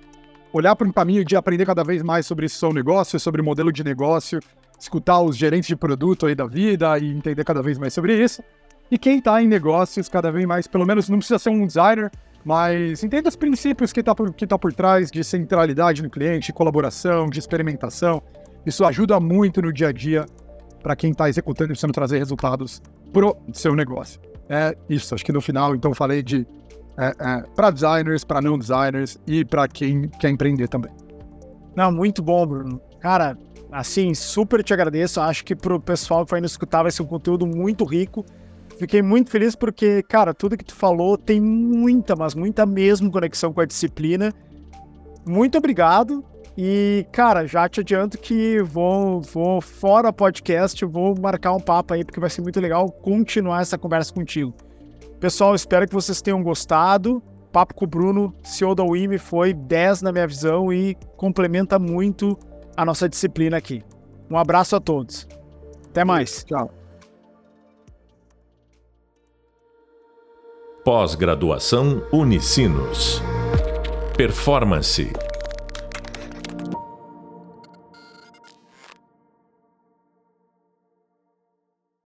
olhar 0.52 0.74
para 0.74 0.88
um 0.88 0.92
caminho 0.92 1.24
de 1.24 1.36
aprender 1.36 1.64
cada 1.64 1.84
vez 1.84 2.02
mais 2.02 2.26
sobre 2.26 2.48
seu 2.48 2.72
negócio, 2.72 3.20
sobre 3.20 3.40
modelo 3.42 3.72
de 3.72 3.84
negócio, 3.84 4.40
escutar 4.78 5.20
os 5.20 5.36
gerentes 5.36 5.68
de 5.68 5.76
produto 5.76 6.26
aí 6.26 6.34
da 6.34 6.46
vida 6.46 6.98
e 6.98 7.10
entender 7.10 7.44
cada 7.44 7.62
vez 7.62 7.78
mais 7.78 7.92
sobre 7.92 8.22
isso. 8.22 8.42
E 8.90 8.98
quem 8.98 9.18
está 9.18 9.42
em 9.42 9.46
negócios, 9.46 10.08
cada 10.08 10.32
vez 10.32 10.44
mais, 10.46 10.66
pelo 10.66 10.84
menos 10.84 11.08
não 11.08 11.18
precisa 11.18 11.38
ser 11.38 11.50
um 11.50 11.66
designer, 11.66 12.10
mas 12.44 13.04
entenda 13.04 13.28
os 13.28 13.36
princípios 13.36 13.92
que 13.92 14.00
está 14.00 14.14
por, 14.14 14.32
que 14.32 14.46
tá 14.46 14.58
por 14.58 14.72
trás 14.72 15.10
de 15.10 15.22
centralidade 15.22 16.02
no 16.02 16.10
cliente, 16.10 16.52
colaboração, 16.52 17.28
de 17.28 17.38
experimentação. 17.38 18.22
Isso 18.66 18.84
ajuda 18.84 19.20
muito 19.20 19.62
no 19.62 19.72
dia 19.72 19.88
a 19.88 19.92
dia 19.92 20.26
para 20.82 20.96
quem 20.96 21.12
está 21.12 21.28
executando 21.28 21.66
e 21.66 21.72
precisando 21.72 21.92
trazer 21.92 22.18
resultados 22.18 22.82
pro 23.12 23.36
seu 23.52 23.74
negócio. 23.74 24.20
É 24.48 24.76
isso, 24.88 25.14
acho 25.14 25.24
que 25.24 25.32
no 25.32 25.40
final, 25.40 25.74
então, 25.74 25.94
falei 25.94 26.22
de 26.22 26.46
é, 26.98 27.14
é, 27.18 27.42
para 27.54 27.70
designers, 27.70 28.24
para 28.24 28.42
não 28.42 28.58
designers 28.58 29.18
e 29.26 29.44
para 29.44 29.68
quem 29.68 30.08
quer 30.08 30.30
empreender 30.30 30.68
também. 30.68 30.90
Não, 31.76 31.92
muito 31.92 32.22
bom, 32.22 32.44
Bruno. 32.46 32.80
Cara, 32.98 33.38
assim, 33.70 34.12
super 34.12 34.62
te 34.62 34.74
agradeço. 34.74 35.20
Acho 35.20 35.44
que 35.44 35.54
pro 35.54 35.80
pessoal 35.80 36.24
que 36.24 36.32
vai 36.32 36.40
nos 36.40 36.52
escutar 36.52 36.82
vai 36.82 36.90
ser 36.90 37.02
um 37.02 37.06
conteúdo 37.06 37.46
muito 37.46 37.84
rico. 37.84 38.24
Fiquei 38.80 39.02
muito 39.02 39.30
feliz 39.30 39.54
porque, 39.54 40.02
cara, 40.04 40.32
tudo 40.32 40.56
que 40.56 40.64
tu 40.64 40.74
falou 40.74 41.18
tem 41.18 41.38
muita, 41.38 42.16
mas 42.16 42.34
muita 42.34 42.64
mesmo 42.64 43.10
conexão 43.10 43.52
com 43.52 43.60
a 43.60 43.66
disciplina. 43.66 44.32
Muito 45.28 45.58
obrigado. 45.58 46.24
E, 46.56 47.06
cara, 47.12 47.46
já 47.46 47.68
te 47.68 47.80
adianto 47.80 48.16
que 48.16 48.62
vou, 48.62 49.20
vou 49.20 49.60
fora 49.60 50.10
podcast, 50.10 50.82
vou 50.86 51.14
marcar 51.20 51.52
um 51.52 51.60
papo 51.60 51.92
aí, 51.92 52.02
porque 52.02 52.18
vai 52.18 52.30
ser 52.30 52.40
muito 52.40 52.58
legal 52.58 52.90
continuar 52.90 53.60
essa 53.60 53.76
conversa 53.76 54.14
contigo. 54.14 54.54
Pessoal, 55.20 55.54
espero 55.54 55.86
que 55.86 55.92
vocês 55.92 56.22
tenham 56.22 56.42
gostado. 56.42 57.22
Papo 57.52 57.74
com 57.74 57.84
o 57.84 57.88
Bruno, 57.88 58.34
CEO 58.42 58.74
da 58.74 58.82
WIME, 58.82 59.18
foi 59.18 59.52
10 59.52 60.00
na 60.00 60.10
minha 60.10 60.26
visão 60.26 60.72
e 60.72 60.96
complementa 61.18 61.78
muito 61.78 62.34
a 62.74 62.82
nossa 62.86 63.06
disciplina 63.10 63.58
aqui. 63.58 63.82
Um 64.30 64.38
abraço 64.38 64.74
a 64.74 64.80
todos. 64.80 65.28
Até 65.90 66.02
mais. 66.02 66.44
Tchau. 66.44 66.79
Pós-graduação 70.84 72.02
Unicinos. 72.10 73.22
Performance 74.16 75.12